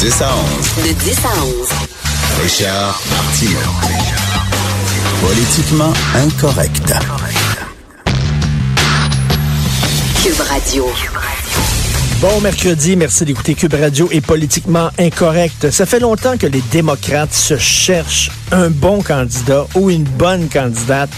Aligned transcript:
10 0.00 0.22
à 0.22 0.28
11. 0.32 0.86
De 0.86 0.92
10 0.92 1.18
à 1.24 1.44
11. 1.44 1.68
Richard 2.40 3.02
Martineau. 3.10 3.58
Politiquement 5.20 5.92
incorrect. 6.14 6.94
Cube 10.22 10.40
Radio. 10.40 10.86
Bon 12.20 12.40
mercredi, 12.40 12.94
merci 12.94 13.24
d'écouter 13.24 13.56
Cube 13.56 13.74
Radio 13.74 14.08
et 14.12 14.20
politiquement 14.20 14.90
incorrect. 15.00 15.72
Ça 15.72 15.84
fait 15.84 15.98
longtemps 15.98 16.36
que 16.36 16.46
les 16.46 16.62
démocrates 16.70 17.34
se 17.34 17.56
cherchent 17.58 18.30
un 18.52 18.70
bon 18.70 19.02
candidat 19.02 19.66
ou 19.74 19.90
une 19.90 20.04
bonne 20.04 20.48
candidate 20.48 21.10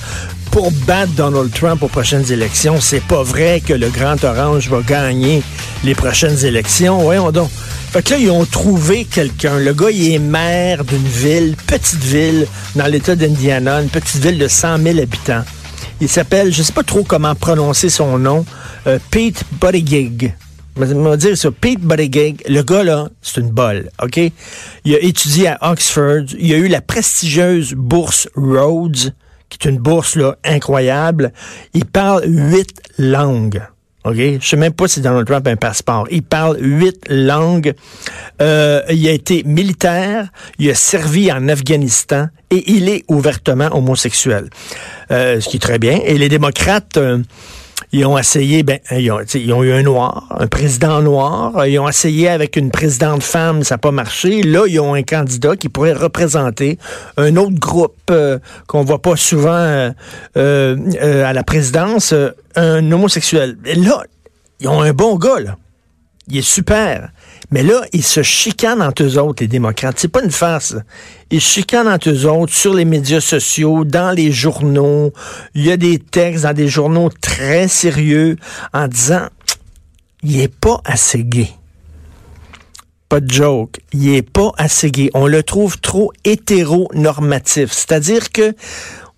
pour 0.50 0.72
battre 0.86 1.12
Donald 1.12 1.52
Trump 1.52 1.82
aux 1.82 1.88
prochaines 1.88 2.30
élections. 2.32 2.80
C'est 2.80 3.02
pas 3.02 3.22
vrai 3.22 3.60
que 3.60 3.72
le 3.72 3.88
Grand 3.88 4.22
Orange 4.24 4.68
va 4.68 4.80
gagner 4.82 5.42
les 5.84 5.94
prochaines 5.94 6.44
élections. 6.44 6.98
Voyons 6.98 7.30
donc. 7.30 7.50
Fait 7.90 8.02
que 8.02 8.10
là, 8.10 8.18
ils 8.18 8.30
ont 8.30 8.44
trouvé 8.44 9.04
quelqu'un. 9.04 9.58
Le 9.58 9.72
gars, 9.72 9.90
il 9.90 10.12
est 10.12 10.18
maire 10.18 10.84
d'une 10.84 11.06
ville, 11.06 11.56
petite 11.66 12.02
ville, 12.02 12.46
dans 12.76 12.86
l'État 12.86 13.16
d'Indiana, 13.16 13.80
une 13.80 13.88
petite 13.88 14.22
ville 14.22 14.38
de 14.38 14.48
100 14.48 14.78
000 14.78 14.98
habitants. 14.98 15.42
Il 16.00 16.08
s'appelle, 16.08 16.52
je 16.52 16.62
sais 16.62 16.72
pas 16.72 16.82
trop 16.82 17.02
comment 17.02 17.34
prononcer 17.34 17.90
son 17.90 18.18
nom, 18.18 18.44
euh, 18.86 18.98
Pete 19.10 19.42
Buttigieg. 19.60 20.34
On 20.76 21.02
va 21.02 21.16
dire 21.16 21.36
ça, 21.36 21.50
Pete 21.50 21.80
Buttigieg, 21.80 22.42
le 22.48 22.62
gars 22.62 22.84
là, 22.84 23.08
c'est 23.22 23.40
une 23.40 23.50
bolle, 23.50 23.90
OK? 24.02 24.18
Il 24.84 24.94
a 24.94 25.00
étudié 25.00 25.48
à 25.48 25.72
Oxford, 25.72 26.24
il 26.38 26.54
a 26.54 26.56
eu 26.56 26.68
la 26.68 26.80
prestigieuse 26.80 27.74
bourse 27.74 28.28
Rhodes, 28.34 29.12
qui 29.50 29.58
est 29.60 29.70
une 29.70 29.78
bourse 29.78 30.16
là, 30.16 30.36
incroyable. 30.44 31.32
Il 31.74 31.84
parle 31.84 32.22
huit 32.26 32.80
langues. 32.98 33.62
OK? 34.04 34.16
Je 34.16 34.38
sais 34.40 34.56
même 34.56 34.72
pas 34.72 34.88
si 34.88 35.02
Donald 35.02 35.26
Trump 35.26 35.46
a 35.46 35.50
un 35.50 35.56
passeport. 35.56 36.06
Il 36.10 36.22
parle 36.22 36.56
huit 36.58 37.04
langues. 37.10 37.74
Euh, 38.40 38.80
il 38.88 39.06
a 39.06 39.12
été 39.12 39.42
militaire. 39.44 40.28
Il 40.58 40.70
a 40.70 40.74
servi 40.74 41.30
en 41.30 41.48
Afghanistan 41.48 42.28
et 42.50 42.72
il 42.72 42.88
est 42.88 43.04
ouvertement 43.08 43.68
homosexuel. 43.76 44.48
Euh, 45.10 45.40
ce 45.40 45.48
qui 45.50 45.56
est 45.56 45.60
très 45.60 45.78
bien. 45.78 46.00
Et 46.04 46.16
les 46.16 46.30
démocrates... 46.30 46.96
euh, 46.96 47.22
ils 47.92 48.06
ont 48.06 48.16
essayé, 48.16 48.62
ben, 48.62 48.78
ils 48.92 49.10
ont, 49.10 49.20
ils 49.34 49.52
ont 49.52 49.64
eu 49.64 49.72
un 49.72 49.82
noir, 49.82 50.28
un 50.38 50.46
président 50.46 51.02
noir. 51.02 51.66
Ils 51.66 51.78
ont 51.80 51.88
essayé 51.88 52.28
avec 52.28 52.56
une 52.56 52.70
présidente 52.70 53.22
femme, 53.22 53.64
ça 53.64 53.74
n'a 53.74 53.78
pas 53.78 53.90
marché. 53.90 54.42
Là, 54.42 54.66
ils 54.68 54.78
ont 54.78 54.94
un 54.94 55.02
candidat 55.02 55.56
qui 55.56 55.68
pourrait 55.68 55.92
représenter 55.92 56.78
un 57.16 57.34
autre 57.36 57.58
groupe 57.58 57.96
euh, 58.10 58.38
qu'on 58.68 58.84
voit 58.84 59.02
pas 59.02 59.16
souvent 59.16 59.50
euh, 59.50 59.90
euh, 60.36 61.24
à 61.24 61.32
la 61.32 61.42
présidence, 61.42 62.14
un 62.54 62.92
homosexuel. 62.92 63.56
Et 63.64 63.74
là, 63.74 64.04
ils 64.60 64.68
ont 64.68 64.82
un 64.82 64.92
bon 64.92 65.16
gars, 65.16 65.40
là. 65.40 65.56
Il 66.28 66.38
est 66.38 66.42
super. 66.42 67.10
Mais 67.50 67.62
là, 67.62 67.82
ils 67.92 68.04
se 68.04 68.22
chicanent 68.22 68.82
entre 68.82 69.02
eux 69.02 69.18
autres, 69.18 69.42
les 69.42 69.48
démocrates. 69.48 69.98
C'est 69.98 70.08
pas 70.08 70.22
une 70.22 70.30
farce. 70.30 70.76
Ils 71.30 71.40
chicanent 71.40 71.88
entre 71.88 72.10
eux 72.10 72.26
autres 72.26 72.54
sur 72.54 72.74
les 72.74 72.84
médias 72.84 73.20
sociaux, 73.20 73.84
dans 73.84 74.12
les 74.12 74.30
journaux. 74.30 75.12
Il 75.54 75.66
y 75.66 75.72
a 75.72 75.76
des 75.76 75.98
textes 75.98 76.44
dans 76.44 76.54
des 76.54 76.68
journaux 76.68 77.10
très 77.20 77.66
sérieux 77.66 78.36
en 78.72 78.86
disant 78.86 79.26
il 80.22 80.40
est 80.40 80.54
pas 80.54 80.80
assez 80.84 81.24
gay. 81.24 81.48
Pas 83.08 83.20
de 83.20 83.30
joke. 83.30 83.80
Il 83.92 84.14
est 84.14 84.22
pas 84.22 84.52
assez 84.56 84.90
gay. 84.90 85.10
On 85.14 85.26
le 85.26 85.42
trouve 85.42 85.80
trop 85.80 86.12
hétéronormatif. 86.24 87.72
C'est-à-dire 87.72 88.30
que, 88.30 88.54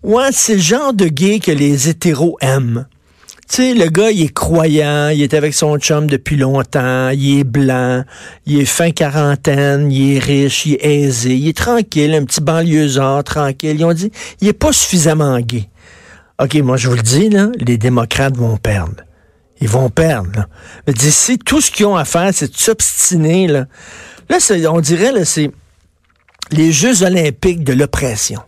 ouais, 0.02 0.30
c'est 0.32 0.54
le 0.54 0.60
genre 0.60 0.94
de 0.94 1.06
gay 1.06 1.40
que 1.40 1.50
les 1.50 1.88
hétéros 1.88 2.38
aiment. 2.40 2.86
Tu 3.52 3.58
sais, 3.58 3.74
le 3.74 3.90
gars, 3.90 4.10
il 4.10 4.22
est 4.22 4.32
croyant, 4.32 5.08
il 5.08 5.20
est 5.20 5.34
avec 5.34 5.52
son 5.52 5.76
chum 5.76 6.06
depuis 6.06 6.36
longtemps, 6.36 7.10
il 7.10 7.40
est 7.40 7.44
blanc, 7.44 8.02
il 8.46 8.60
est 8.60 8.64
fin 8.64 8.92
quarantaine, 8.92 9.92
il 9.92 10.16
est 10.16 10.18
riche, 10.20 10.64
il 10.64 10.76
est 10.76 11.02
aisé, 11.02 11.34
il 11.34 11.48
est 11.48 11.56
tranquille, 11.58 12.14
un 12.14 12.24
petit 12.24 12.40
banlieusard 12.40 13.22
tranquille. 13.24 13.76
Ils 13.78 13.84
ont 13.84 13.92
dit, 13.92 14.10
il 14.40 14.48
est 14.48 14.54
pas 14.54 14.72
suffisamment 14.72 15.38
gay. 15.40 15.68
OK, 16.42 16.54
moi, 16.62 16.78
je 16.78 16.88
vous 16.88 16.96
le 16.96 17.02
dis, 17.02 17.28
là, 17.28 17.48
les 17.58 17.76
démocrates 17.76 18.38
vont 18.38 18.56
perdre. 18.56 19.04
Ils 19.60 19.68
vont 19.68 19.90
perdre. 19.90 20.46
Mais 20.86 20.94
d'ici, 20.94 21.36
tout 21.36 21.60
ce 21.60 21.70
qu'ils 21.70 21.84
ont 21.84 21.96
à 21.96 22.06
faire, 22.06 22.30
c'est 22.32 22.50
de 22.50 22.56
s'obstiner. 22.56 23.48
Là, 23.48 23.66
là 24.30 24.38
on 24.72 24.80
dirait, 24.80 25.12
là, 25.12 25.26
c'est 25.26 25.50
les 26.52 26.72
Jeux 26.72 27.02
olympiques 27.02 27.64
de 27.64 27.74
l'oppression. 27.74 28.40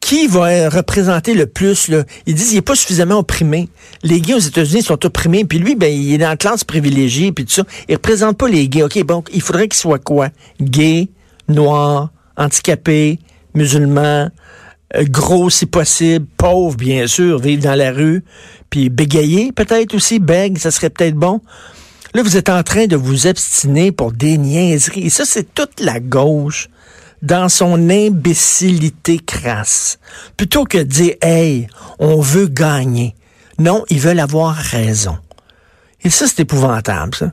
Qui 0.00 0.26
va 0.26 0.68
représenter 0.68 1.34
le 1.34 1.46
plus? 1.46 1.88
Là? 1.88 2.04
Ils 2.26 2.34
disent 2.34 2.48
qu'il 2.48 2.56
n'est 2.56 2.62
pas 2.62 2.74
suffisamment 2.74 3.18
opprimé. 3.18 3.68
Les 4.02 4.20
gays 4.20 4.34
aux 4.34 4.38
États-Unis 4.38 4.82
sont 4.82 5.04
opprimés, 5.04 5.44
puis 5.44 5.58
lui, 5.58 5.74
ben, 5.74 5.92
il 5.92 6.14
est 6.14 6.18
dans 6.18 6.28
la 6.28 6.36
classe 6.36 6.64
privilégiée, 6.64 7.32
puis 7.32 7.44
tout 7.44 7.52
ça. 7.52 7.64
Il 7.88 7.94
représente 7.94 8.38
pas 8.38 8.48
les 8.48 8.68
gays. 8.68 8.82
OK, 8.82 9.02
bon, 9.04 9.22
il 9.32 9.42
faudrait 9.42 9.68
qu'il 9.68 9.78
soit 9.78 9.98
quoi? 9.98 10.30
Gay, 10.60 11.08
noir, 11.48 12.10
handicapé, 12.36 13.18
musulman, 13.54 14.30
euh, 14.96 15.04
gros 15.08 15.50
si 15.50 15.66
possible, 15.66 16.26
pauvre, 16.36 16.76
bien 16.76 17.06
sûr, 17.06 17.38
vivre 17.38 17.62
dans 17.62 17.74
la 17.74 17.92
rue, 17.92 18.24
puis 18.70 18.88
bégayer 18.88 19.52
peut-être 19.52 19.94
aussi, 19.94 20.18
bègue, 20.18 20.58
ça 20.58 20.70
serait 20.70 20.90
peut-être 20.90 21.14
bon. 21.14 21.40
Là, 22.14 22.22
vous 22.22 22.36
êtes 22.36 22.48
en 22.48 22.62
train 22.64 22.86
de 22.86 22.96
vous 22.96 23.28
obstiner 23.28 23.92
pour 23.92 24.12
des 24.12 24.36
niaiseries. 24.36 25.06
Et 25.06 25.10
ça, 25.10 25.24
c'est 25.24 25.54
toute 25.54 25.78
la 25.78 26.00
gauche 26.00 26.68
dans 27.22 27.48
son 27.48 27.90
imbécilité 27.90 29.18
crasse. 29.18 29.98
Plutôt 30.36 30.64
que 30.64 30.78
de 30.78 30.84
dire, 30.84 31.14
hey, 31.22 31.66
on 31.98 32.20
veut 32.20 32.46
gagner. 32.46 33.14
Non, 33.58 33.84
ils 33.90 34.00
veulent 34.00 34.20
avoir 34.20 34.54
raison. 34.54 35.18
Et 36.02 36.10
ça, 36.10 36.26
c'est 36.26 36.40
épouvantable, 36.40 37.14
ça. 37.14 37.32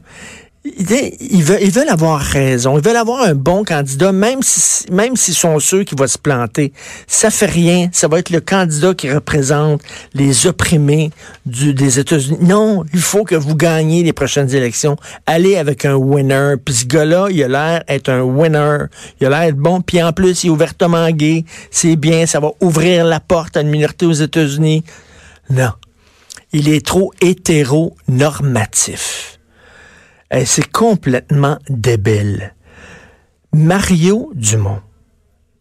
Ils, 0.80 1.44
veulent, 1.44 1.60
ils 1.62 1.72
veulent 1.72 1.90
avoir 1.90 2.20
raison. 2.20 2.78
Ils 2.78 2.84
veulent 2.84 2.98
avoir 2.98 3.22
un 3.22 3.36
bon 3.36 3.64
candidat, 3.64 4.12
même 4.12 4.40
si, 4.42 4.86
même 4.92 5.16
s'ils 5.16 5.34
sont 5.34 5.60
sûrs 5.60 5.86
qu'il 5.86 5.98
va 5.98 6.08
se 6.08 6.18
planter. 6.18 6.74
Ça 7.08 7.30
fait 7.30 7.46
rien. 7.46 7.90
Ça 7.92 8.08
va 8.08 8.20
être 8.20 8.30
le 8.30 8.42
candidat 8.42 8.94
qui 8.94 9.12
représente 9.12 9.82
les 10.14 10.48
opprimés 10.48 11.12
du, 11.46 11.74
des 11.74 12.00
États-Unis. 12.00 12.40
Non, 12.42 12.84
il 12.94 13.00
faut 13.00 13.24
que 13.24 13.36
vous 13.36 13.56
gagniez 13.56 14.04
les 14.04 14.14
prochaines 14.14 14.54
élections. 14.54 14.98
Allez 15.26 15.58
avec 15.58 15.86
un 15.86 15.96
winner. 15.96 16.56
Puis 16.64 16.76
ce 16.76 16.86
gars-là, 16.86 17.28
il 17.30 17.44
a 17.44 17.48
l'air 17.48 17.84
être 17.88 18.10
un 18.10 18.22
winner. 18.22 18.86
Il 19.22 19.28
a 19.28 19.30
l'air 19.30 19.42
être 19.44 19.58
bon. 19.58 19.82
Puis 19.82 20.02
en 20.02 20.14
plus, 20.14 20.44
il 20.44 20.48
est 20.48 20.52
ouvertement 20.52 21.10
gay. 21.12 21.46
C'est 21.72 21.96
bien. 21.96 22.26
Ça 22.26 22.40
va 22.40 22.52
ouvrir 22.62 23.06
la 23.06 23.20
porte 23.20 23.58
à 23.58 23.62
une 23.62 23.70
minorité 23.70 24.06
aux 24.06 24.14
États-Unis. 24.14 24.84
Non. 25.50 25.72
Il 26.54 26.70
est 26.70 26.86
trop 26.86 27.12
hétéronormatif. 27.22 29.37
Eh, 30.32 30.46
c'est 30.46 30.70
complètement 30.72 31.58
débile. 31.70 32.54
Mario 33.54 34.32
Dumont, 34.36 34.82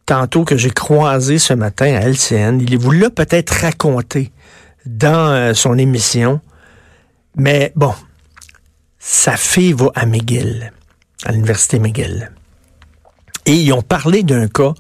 tantôt 0.07 0.45
que 0.45 0.57
j'ai 0.57 0.71
croisé 0.71 1.39
ce 1.39 1.55
matin 1.55 1.95
à 1.95 2.01
LCN, 2.01 2.61
il 2.61 2.77
vous 2.79 2.91
l'a 2.91 3.11
peut-être 3.11 3.51
raconté 3.51 4.33
dans 4.85 5.31
euh, 5.31 5.55
son 5.55 5.79
émission, 5.79 6.41
mais 7.37 7.73
bon, 7.77 7.95
sa 8.99 9.37
fille 9.37 9.73
va 9.73 9.91
à 9.95 10.05
McGill, 10.05 10.73
à 11.25 11.33
l'université 11.33 11.79
McGill. 11.79 12.33
Et 13.47 13.55
ils 13.55 13.73
ont 13.73 13.83
parlé 13.83 14.25
d'un 14.25 14.49
cas, 14.49 14.75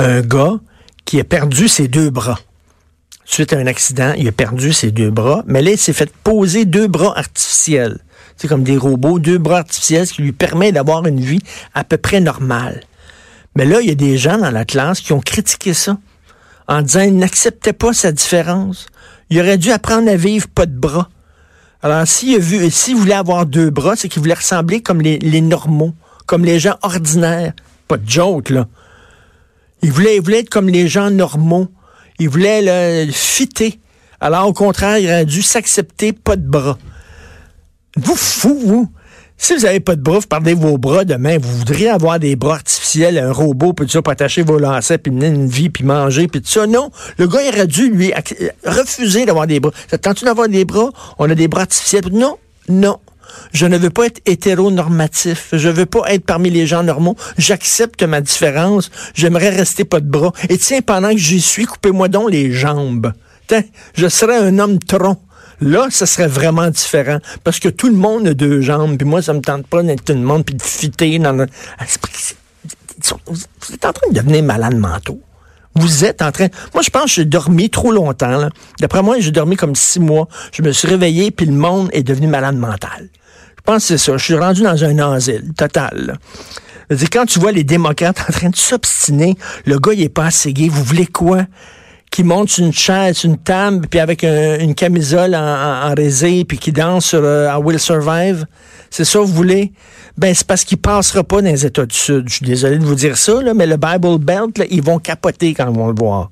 un 0.00 0.22
gars 0.22 0.58
qui 1.04 1.20
a 1.20 1.24
perdu 1.24 1.68
ses 1.68 1.86
deux 1.86 2.10
bras. 2.10 2.38
Suite 3.24 3.52
à 3.52 3.58
un 3.58 3.66
accident, 3.68 4.12
il 4.18 4.26
a 4.26 4.32
perdu 4.32 4.72
ses 4.72 4.90
deux 4.90 5.10
bras, 5.10 5.44
mais 5.46 5.62
là, 5.62 5.70
il 5.70 5.78
s'est 5.78 5.92
fait 5.92 6.12
poser 6.24 6.64
deux 6.64 6.88
bras 6.88 7.16
artificiels. 7.16 8.00
C'est 8.40 8.48
comme 8.48 8.64
des 8.64 8.78
robots, 8.78 9.18
deux 9.18 9.36
bras 9.36 9.58
artificiels, 9.58 10.06
ce 10.06 10.14
qui 10.14 10.22
lui 10.22 10.32
permet 10.32 10.72
d'avoir 10.72 11.06
une 11.06 11.20
vie 11.20 11.42
à 11.74 11.84
peu 11.84 11.98
près 11.98 12.20
normale. 12.20 12.80
Mais 13.54 13.66
là, 13.66 13.82
il 13.82 13.88
y 13.88 13.92
a 13.92 13.94
des 13.94 14.16
gens 14.16 14.38
dans 14.38 14.50
la 14.50 14.64
classe 14.64 15.00
qui 15.00 15.12
ont 15.12 15.20
critiqué 15.20 15.74
ça 15.74 15.98
en 16.66 16.80
disant 16.80 17.04
qu'ils 17.04 17.18
n'acceptaient 17.18 17.74
pas 17.74 17.92
sa 17.92 18.12
différence. 18.12 18.86
Il 19.28 19.38
aurait 19.40 19.58
dû 19.58 19.70
apprendre 19.70 20.08
à 20.08 20.16
vivre 20.16 20.48
pas 20.48 20.64
de 20.64 20.72
bras. 20.72 21.10
Alors, 21.82 22.08
s'il 22.08 22.34
a 22.34 22.70
s'il 22.70 22.96
voulait 22.96 23.12
avoir 23.12 23.44
deux 23.44 23.68
bras, 23.68 23.94
c'est 23.94 24.08
qu'il 24.08 24.22
voulait 24.22 24.32
ressembler 24.32 24.80
comme 24.80 25.02
les, 25.02 25.18
les 25.18 25.42
normaux, 25.42 25.92
comme 26.24 26.46
les 26.46 26.58
gens 26.58 26.76
ordinaires. 26.80 27.52
Pas 27.88 27.98
de 27.98 28.08
joke, 28.08 28.48
là. 28.48 28.68
Il 29.82 29.92
voulait, 29.92 30.16
il 30.16 30.22
voulait 30.22 30.40
être 30.40 30.48
comme 30.48 30.70
les 30.70 30.88
gens 30.88 31.10
normaux. 31.10 31.68
Il 32.18 32.30
voulait 32.30 32.62
le 33.06 33.12
fitter. 33.12 33.80
Alors, 34.18 34.48
au 34.48 34.54
contraire, 34.54 34.96
il 34.96 35.08
aurait 35.08 35.26
dû 35.26 35.42
s'accepter 35.42 36.14
pas 36.14 36.36
de 36.36 36.48
bras. 36.48 36.78
Vous 37.96 38.14
fou, 38.16 38.58
vous. 38.64 38.88
Si 39.36 39.54
vous 39.54 39.62
n'avez 39.62 39.80
pas 39.80 39.96
de 39.96 40.02
bras, 40.02 40.18
vous 40.18 40.26
perdez 40.26 40.52
vos 40.52 40.76
bras 40.76 41.04
demain. 41.04 41.38
Vous 41.40 41.58
voudriez 41.58 41.88
avoir 41.88 42.18
des 42.18 42.36
bras 42.36 42.56
artificiels, 42.56 43.16
un 43.16 43.32
robot, 43.32 43.72
puis 43.72 43.86
tout 43.86 43.92
ça, 43.92 44.02
pour 44.02 44.12
attacher 44.12 44.42
vos 44.42 44.58
lacets, 44.58 44.98
puis 44.98 45.10
mener 45.10 45.28
une 45.28 45.48
vie, 45.48 45.70
puis 45.70 45.82
manger, 45.82 46.28
puis 46.28 46.42
tout 46.42 46.48
ça. 46.48 46.66
Non, 46.66 46.90
le 47.16 47.26
gars, 47.26 47.40
il 47.42 47.48
aurait 47.48 47.66
dû, 47.66 47.88
lui, 47.90 48.10
ac- 48.10 48.50
refuser 48.66 49.24
d'avoir 49.24 49.46
des 49.46 49.58
bras. 49.58 49.72
Ça 49.90 49.96
te 49.96 50.02
tente 50.02 50.22
d'avoir 50.24 50.48
des 50.48 50.66
bras? 50.66 50.90
On 51.18 51.30
a 51.30 51.34
des 51.34 51.48
bras 51.48 51.62
artificiels. 51.62 52.04
Non, 52.12 52.36
non. 52.68 52.98
Je 53.52 53.64
ne 53.64 53.78
veux 53.78 53.90
pas 53.90 54.06
être 54.06 54.20
hétéronormatif. 54.26 55.48
Je 55.52 55.68
veux 55.68 55.86
pas 55.86 56.02
être 56.12 56.24
parmi 56.26 56.50
les 56.50 56.66
gens 56.66 56.82
normaux. 56.82 57.16
J'accepte 57.38 58.02
ma 58.02 58.20
différence. 58.20 58.90
J'aimerais 59.14 59.50
rester 59.50 59.84
pas 59.84 60.00
de 60.00 60.08
bras. 60.10 60.32
Et 60.48 60.58
tiens, 60.58 60.80
pendant 60.82 61.10
que 61.12 61.16
j'y 61.18 61.40
suis, 61.40 61.64
coupez-moi 61.64 62.08
donc 62.08 62.30
les 62.30 62.52
jambes. 62.52 63.12
Tiens, 63.46 63.62
je 63.94 64.08
serais 64.08 64.36
un 64.36 64.58
homme 64.58 64.78
tronc. 64.80 65.16
Là, 65.60 65.88
ça 65.90 66.06
serait 66.06 66.26
vraiment 66.26 66.68
différent. 66.70 67.18
Parce 67.44 67.58
que 67.58 67.68
tout 67.68 67.88
le 67.88 67.96
monde 67.96 68.26
a 68.28 68.34
deux 68.34 68.60
jambes, 68.60 68.96
puis 68.96 69.06
moi, 69.06 69.22
ça 69.22 69.32
me 69.32 69.40
tente 69.40 69.66
pas 69.66 69.82
d'être 69.82 70.04
tout 70.04 70.14
le 70.14 70.20
monde, 70.20 70.44
puis 70.44 70.54
de 70.54 70.62
fitter 70.62 71.18
dans 71.18 71.32
le... 71.32 71.46
Vous 73.26 73.74
êtes 73.74 73.84
en 73.84 73.92
train 73.92 74.08
de 74.10 74.14
devenir 74.14 74.42
malade 74.42 74.76
mentaux. 74.76 75.20
Vous 75.74 76.04
êtes 76.04 76.20
en 76.20 76.32
train. 76.32 76.48
Moi, 76.74 76.82
je 76.82 76.90
pense 76.90 77.04
que 77.04 77.10
j'ai 77.10 77.24
dormi 77.24 77.70
trop 77.70 77.92
longtemps. 77.92 78.48
D'après 78.80 79.02
moi, 79.02 79.20
j'ai 79.20 79.30
dormi 79.30 79.56
comme 79.56 79.74
six 79.74 80.00
mois. 80.00 80.28
Je 80.52 80.62
me 80.62 80.72
suis 80.72 80.88
réveillé, 80.88 81.30
puis 81.30 81.46
le 81.46 81.52
monde 81.52 81.88
est 81.92 82.02
devenu 82.02 82.26
malade 82.26 82.56
mental. 82.56 83.08
Je 83.56 83.62
pense 83.64 83.82
que 83.82 83.88
c'est 83.88 83.98
ça. 83.98 84.16
Je 84.16 84.24
suis 84.24 84.34
rendu 84.34 84.62
dans 84.62 84.84
un 84.84 85.12
asile 85.12 85.52
total. 85.56 86.18
quand 87.12 87.26
tu 87.26 87.38
vois 87.38 87.52
les 87.52 87.64
démocrates 87.64 88.20
en 88.28 88.32
train 88.32 88.50
de 88.50 88.56
s'obstiner, 88.56 89.36
le 89.64 89.78
gars, 89.78 89.92
il 89.92 90.02
est 90.02 90.08
pas 90.08 90.26
assez 90.26 90.52
gay. 90.52 90.68
Vous 90.68 90.82
voulez 90.82 91.06
quoi? 91.06 91.46
Qui 92.10 92.24
monte 92.24 92.50
sur 92.50 92.64
une 92.64 92.72
chaise, 92.72 93.24
une 93.24 93.38
table, 93.38 93.86
puis 93.88 94.00
avec 94.00 94.24
une 94.24 94.74
camisole 94.74 95.34
en, 95.34 95.90
en, 95.90 95.94
puis 95.94 96.58
qui 96.58 96.72
danse 96.72 97.06
sur 97.06 97.20
euh, 97.22 97.48
I 97.48 97.62
Will 97.62 97.78
Survive. 97.78 98.46
C'est 98.90 99.04
ça, 99.04 99.20
vous 99.20 99.26
voulez? 99.26 99.72
Ben, 100.18 100.34
c'est 100.34 100.46
parce 100.46 100.64
qu'il 100.64 100.78
passera 100.78 101.22
pas 101.22 101.40
dans 101.40 101.50
les 101.50 101.64
États 101.64 101.86
du 101.86 101.94
Sud. 101.94 102.28
Je 102.28 102.34
suis 102.34 102.46
désolé 102.46 102.78
de 102.78 102.84
vous 102.84 102.96
dire 102.96 103.16
ça, 103.16 103.40
là, 103.40 103.54
mais 103.54 103.66
le 103.66 103.76
Bible 103.76 104.18
Belt, 104.18 104.60
ils 104.70 104.82
vont 104.82 104.98
capoter 104.98 105.54
quand 105.54 105.70
ils 105.70 105.76
vont 105.76 105.86
le 105.86 105.94
voir. 105.96 106.30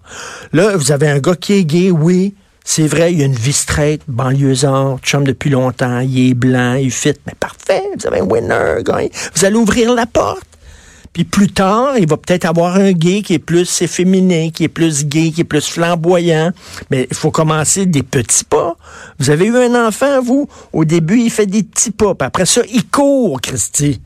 Là, 0.53 0.77
vous 0.77 0.91
avez 0.91 1.09
un 1.09 1.21
gars 1.21 1.37
qui 1.37 1.55
est 1.55 1.65
gay, 1.65 1.91
oui. 1.91 2.35
C'est 2.65 2.87
vrai, 2.87 3.15
il 3.15 3.23
a 3.23 3.25
une 3.25 3.33
vie 3.33 3.53
straight, 3.53 4.03
banlieusard, 4.09 4.99
chum 4.99 5.25
depuis 5.25 5.49
longtemps, 5.49 6.01
il 6.01 6.31
est 6.31 6.35
blanc, 6.35 6.75
il 6.75 6.91
fit, 6.91 7.15
mais 7.27 7.33
parfait, 7.39 7.83
vous 7.99 8.07
avez 8.07 8.21
un 8.21 8.25
winner, 8.25 8.83
gars. 8.83 9.01
Vous 9.35 9.45
allez 9.45 9.57
ouvrir 9.57 9.95
la 9.95 10.05
porte. 10.05 10.43
Puis 11.19 11.25
plus 11.25 11.49
tard, 11.49 11.99
il 11.99 12.09
va 12.09 12.17
peut-être 12.17 12.45
avoir 12.45 12.77
un 12.77 12.93
gay 12.93 13.23
qui 13.23 13.35
est 13.35 13.41
plus 13.41 13.83
efféminé, 13.83 14.53
qui 14.53 14.63
est 14.63 14.69
plus 14.69 15.05
gay, 15.05 15.33
qui 15.33 15.41
est 15.41 15.45
plus 15.45 15.67
flamboyant. 15.67 16.53
Mais 16.93 17.09
il 17.11 17.17
faut 17.17 17.33
commencer 17.33 17.87
des 17.87 18.05
petits 18.05 18.45
pas. 18.45 18.77
Vous 19.19 19.29
avez 19.29 19.47
eu 19.47 19.57
un 19.57 19.89
enfant, 19.89 20.23
vous? 20.23 20.49
Au 20.73 20.85
début, 20.85 21.19
il 21.19 21.31
fait 21.31 21.47
des 21.47 21.65
petits 21.65 21.91
pas. 21.91 22.15
Puis 22.15 22.25
après 22.25 22.47
ça, 22.47 22.61
il 22.73 22.87
court, 22.87 23.41
Christy. 23.41 24.01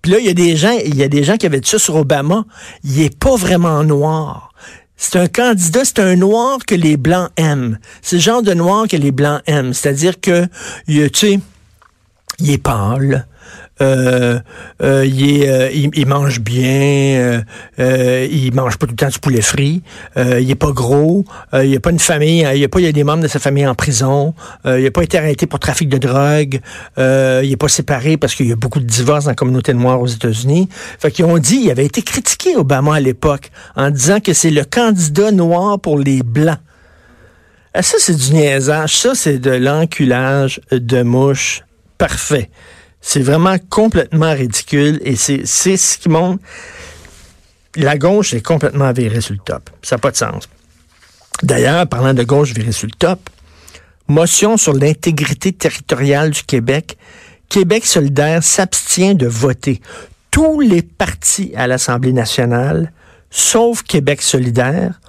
Puis 0.00 0.12
là, 0.12 0.20
il 0.20 0.26
y 0.26 0.28
a 0.28 0.32
des 0.32 0.54
gens, 0.54 0.78
il 0.86 0.94
y 0.94 1.02
a 1.02 1.08
des 1.08 1.24
gens 1.24 1.36
qui 1.38 1.46
avaient 1.46 1.58
dit 1.58 1.68
ça 1.68 1.80
sur 1.80 1.96
Obama. 1.96 2.44
Il 2.84 3.00
est 3.00 3.18
pas 3.18 3.34
vraiment 3.34 3.82
noir. 3.82 4.52
C'est 4.96 5.18
un 5.18 5.26
candidat, 5.26 5.84
c'est 5.84 5.98
un 5.98 6.14
noir 6.14 6.58
que 6.64 6.76
les 6.76 6.96
blancs 6.96 7.30
aiment. 7.36 7.80
C'est 8.00 8.14
le 8.14 8.22
genre 8.22 8.42
de 8.42 8.54
noir 8.54 8.86
que 8.86 8.96
les 8.96 9.10
blancs 9.10 9.42
aiment. 9.46 9.74
C'est-à-dire 9.74 10.20
que, 10.20 10.46
tu 10.86 11.10
sais, 11.14 11.40
il 12.38 12.50
est 12.52 12.58
pâle 12.58 13.26
euh, 13.80 14.38
euh, 14.82 15.06
il, 15.06 15.42
est, 15.42 15.48
euh, 15.48 15.70
il, 15.72 16.06
mange 16.06 16.40
bien, 16.40 17.42
euh, 17.78 18.28
il 18.30 18.52
mange 18.54 18.76
pas 18.76 18.86
tout 18.86 18.92
le 18.92 18.96
temps 18.96 19.08
du 19.08 19.18
poulet 19.18 19.40
frit, 19.40 19.82
il 20.16 20.50
est 20.50 20.54
pas 20.54 20.72
gros, 20.72 21.24
il 21.52 21.76
a 21.76 21.80
pas 21.80 21.90
une 21.90 21.98
famille, 21.98 22.46
il 22.54 22.64
a 22.64 22.68
pas 22.68 22.80
il 22.80 22.86
a 22.86 22.92
des 22.92 23.04
membres 23.04 23.22
de 23.22 23.28
sa 23.28 23.38
famille 23.38 23.66
en 23.66 23.74
prison, 23.74 24.34
il 24.64 24.84
a 24.84 24.90
pas 24.90 25.02
été 25.02 25.18
arrêté 25.18 25.46
pour 25.46 25.58
trafic 25.58 25.88
de 25.88 25.98
drogue, 25.98 26.60
il 26.96 27.52
est 27.52 27.58
pas 27.58 27.68
séparé 27.68 28.16
parce 28.16 28.34
qu'il 28.34 28.48
y 28.48 28.52
a 28.52 28.56
beaucoup 28.56 28.80
de 28.80 28.84
divorces 28.84 29.24
dans 29.24 29.30
la 29.30 29.36
communauté 29.36 29.74
noire 29.74 30.00
aux 30.00 30.06
États-Unis. 30.06 30.68
Fait 30.98 31.10
qu'ils 31.10 31.24
ont 31.24 31.38
dit, 31.38 31.60
il 31.64 31.70
avait 31.70 31.86
été 31.86 32.02
critiqué 32.02 32.56
Obama 32.56 32.96
à 32.96 33.00
l'époque 33.00 33.50
en 33.76 33.90
disant 33.90 34.20
que 34.20 34.32
c'est 34.32 34.50
le 34.50 34.64
candidat 34.64 35.30
noir 35.30 35.80
pour 35.80 35.98
les 35.98 36.22
blancs. 36.22 36.58
Ah, 37.74 37.82
ça, 37.82 37.96
c'est 38.00 38.16
du 38.16 38.32
niaisage. 38.32 38.96
Ça, 38.96 39.14
c'est 39.14 39.38
de 39.38 39.50
l'enculage 39.50 40.60
de 40.72 41.02
mouche 41.02 41.62
parfait. 41.96 42.50
C'est 43.00 43.22
vraiment 43.22 43.56
complètement 43.70 44.32
ridicule 44.32 45.00
et 45.04 45.16
c'est 45.16 45.44
ce 45.46 45.98
qui 45.98 46.08
montre. 46.08 46.42
La 47.76 47.96
gauche 47.96 48.34
est 48.34 48.40
complètement 48.40 48.92
virée 48.92 49.20
sur 49.20 49.34
le 49.34 49.40
top. 49.40 49.70
Ça 49.82 49.96
n'a 49.96 50.00
pas 50.00 50.10
de 50.10 50.16
sens. 50.16 50.48
D'ailleurs, 51.42 51.86
parlant 51.86 52.14
de 52.14 52.24
gauche 52.24 52.52
virée 52.52 52.72
sur 52.72 52.86
le 52.86 52.96
top, 52.98 53.30
motion 54.08 54.56
sur 54.56 54.72
l'intégrité 54.72 55.52
territoriale 55.52 56.30
du 56.30 56.42
Québec. 56.42 56.96
Québec 57.48 57.86
solidaire 57.86 58.42
s'abstient 58.42 59.14
de 59.14 59.26
voter. 59.26 59.80
Tous 60.30 60.60
les 60.60 60.82
partis 60.82 61.52
à 61.56 61.66
l'Assemblée 61.66 62.12
nationale, 62.12 62.92
sauf 63.30 63.82
Québec 63.82 64.22
solidaire, 64.22 65.00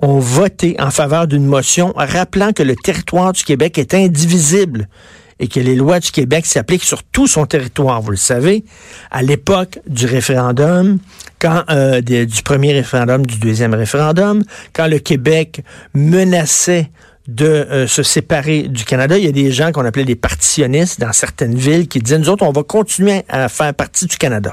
ont 0.00 0.18
voté 0.18 0.76
en 0.78 0.90
faveur 0.90 1.26
d'une 1.26 1.46
motion 1.46 1.92
rappelant 1.96 2.52
que 2.52 2.62
le 2.62 2.76
territoire 2.76 3.32
du 3.32 3.44
Québec 3.44 3.78
est 3.78 3.94
indivisible 3.94 4.88
et 5.38 5.48
que 5.48 5.60
les 5.60 5.74
lois 5.74 6.00
du 6.00 6.10
Québec 6.10 6.46
s'appliquent 6.46 6.84
sur 6.84 7.02
tout 7.02 7.26
son 7.26 7.46
territoire. 7.46 8.00
Vous 8.00 8.10
le 8.10 8.16
savez, 8.16 8.64
à 9.10 9.22
l'époque 9.22 9.78
du 9.86 10.06
référendum, 10.06 10.98
quand 11.38 11.64
euh, 11.70 12.00
du 12.00 12.42
premier 12.42 12.72
référendum, 12.72 13.26
du 13.26 13.38
deuxième 13.38 13.74
référendum, 13.74 14.42
quand 14.72 14.86
le 14.86 14.98
Québec 14.98 15.62
menaçait 15.94 16.90
de 17.28 17.46
euh, 17.46 17.86
se 17.86 18.02
séparer 18.02 18.68
du 18.68 18.84
Canada. 18.84 19.18
Il 19.18 19.24
y 19.24 19.28
a 19.28 19.32
des 19.32 19.50
gens 19.50 19.72
qu'on 19.72 19.84
appelait 19.84 20.04
des 20.04 20.14
partitionnistes 20.14 21.00
dans 21.00 21.12
certaines 21.12 21.56
villes 21.56 21.88
qui 21.88 21.98
disaient, 21.98 22.18
nous 22.18 22.28
autres, 22.28 22.44
on 22.44 22.52
va 22.52 22.62
continuer 22.62 23.24
à 23.28 23.48
faire 23.48 23.74
partie 23.74 24.06
du 24.06 24.16
Canada 24.16 24.52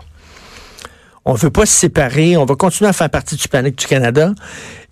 on 1.26 1.34
veut 1.34 1.50
pas 1.50 1.66
se 1.66 1.74
séparer, 1.74 2.36
on 2.36 2.46
va 2.46 2.56
continuer 2.56 2.90
à 2.90 2.94
faire 2.94 3.10
partie 3.10 3.36
du 3.36 3.48
panique 3.48 3.78
du 3.78 3.88
Canada. 3.88 4.34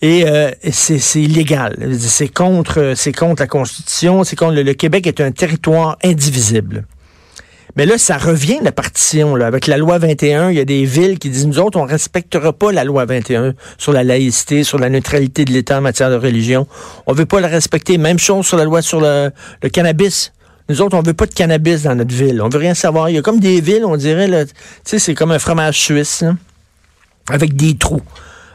Et 0.01 0.25
euh, 0.25 0.51
c'est 0.71 1.21
illégal. 1.21 1.75
C'est 1.99 2.29
contre, 2.29 2.93
c'est 2.95 3.11
contre 3.11 3.41
la 3.41 3.47
Constitution. 3.47 4.23
C'est 4.23 4.37
contre 4.37 4.53
le, 4.53 4.73
Québec 4.73 5.07
est 5.07 5.19
un 5.19 5.31
territoire 5.31 5.97
indivisible. 6.03 6.85
Mais 7.75 7.85
là, 7.85 7.97
ça 7.97 8.17
revient 8.17 8.59
la 8.61 8.71
partition. 8.71 9.35
Avec 9.35 9.67
la 9.67 9.77
loi 9.77 9.97
21, 9.97 10.51
il 10.51 10.57
y 10.57 10.59
a 10.59 10.65
des 10.65 10.85
villes 10.85 11.19
qui 11.19 11.29
disent 11.29 11.47
nous 11.47 11.59
autres, 11.59 11.79
on 11.79 11.85
respectera 11.85 12.53
pas 12.53 12.71
la 12.71 12.83
loi 12.83 13.05
21 13.05 13.53
sur 13.77 13.93
la 13.93 14.03
laïcité, 14.03 14.63
sur 14.63 14.79
la 14.79 14.89
neutralité 14.89 15.45
de 15.45 15.51
l'État 15.51 15.77
en 15.77 15.81
matière 15.81 16.09
de 16.09 16.15
religion. 16.15 16.65
On 17.07 17.13
veut 17.13 17.25
pas 17.25 17.41
la 17.41 17.47
respecter. 17.47 17.97
Même 17.97 18.19
chose 18.19 18.45
sur 18.45 18.57
la 18.57 18.63
loi 18.63 18.81
sur 18.81 19.01
le, 19.01 19.31
le 19.61 19.69
cannabis. 19.69 20.31
Nous 20.69 20.81
autres, 20.81 20.97
on 20.97 21.01
veut 21.01 21.13
pas 21.13 21.25
de 21.25 21.33
cannabis 21.33 21.83
dans 21.83 21.95
notre 21.95 22.13
ville. 22.13 22.41
On 22.41 22.49
veut 22.49 22.59
rien 22.59 22.73
savoir. 22.73 23.09
Il 23.09 23.15
y 23.15 23.17
a 23.17 23.21
comme 23.21 23.39
des 23.39 23.61
villes, 23.61 23.85
on 23.85 23.97
dirait, 23.97 24.45
tu 24.45 24.53
sais, 24.83 24.99
c'est 24.99 25.13
comme 25.13 25.31
un 25.31 25.39
fromage 25.39 25.79
suisse, 25.79 26.23
avec 27.29 27.55
des 27.55 27.75
trous. 27.75 28.01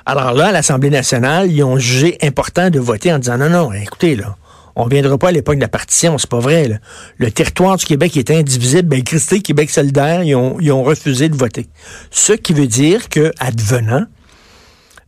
Alors 0.04 0.32
là, 0.32 0.46
à 0.46 0.52
l'Assemblée 0.52 0.90
nationale, 0.90 1.50
ils 1.50 1.64
ont 1.64 1.78
jugé 1.78 2.16
important 2.22 2.70
de 2.70 2.78
voter 2.78 3.12
en 3.12 3.18
disant 3.18 3.38
non, 3.38 3.50
non, 3.50 3.72
écoutez, 3.72 4.14
là, 4.14 4.36
on 4.76 4.84
ne 4.84 4.90
viendra 4.90 5.16
pas 5.18 5.28
à 5.28 5.32
l'époque 5.32 5.56
de 5.56 5.62
la 5.62 5.68
partition, 5.68 6.18
c'est 6.18 6.30
pas 6.30 6.38
vrai. 6.38 6.80
Le 7.16 7.30
territoire 7.30 7.76
du 7.76 7.84
Québec 7.86 8.16
est 8.16 8.30
indivisible. 8.30 8.88
Ben, 8.88 9.02
Christy, 9.02 9.42
Québec 9.42 9.70
solidaire, 9.70 10.22
ils 10.22 10.36
ont, 10.36 10.58
ils 10.60 10.70
ont 10.70 10.84
refusé 10.84 11.28
de 11.28 11.34
voter. 11.34 11.66
Ce 12.10 12.34
qui 12.34 12.52
veut 12.52 12.66
dire 12.66 13.08
que, 13.08 13.32
advenant, 13.38 14.04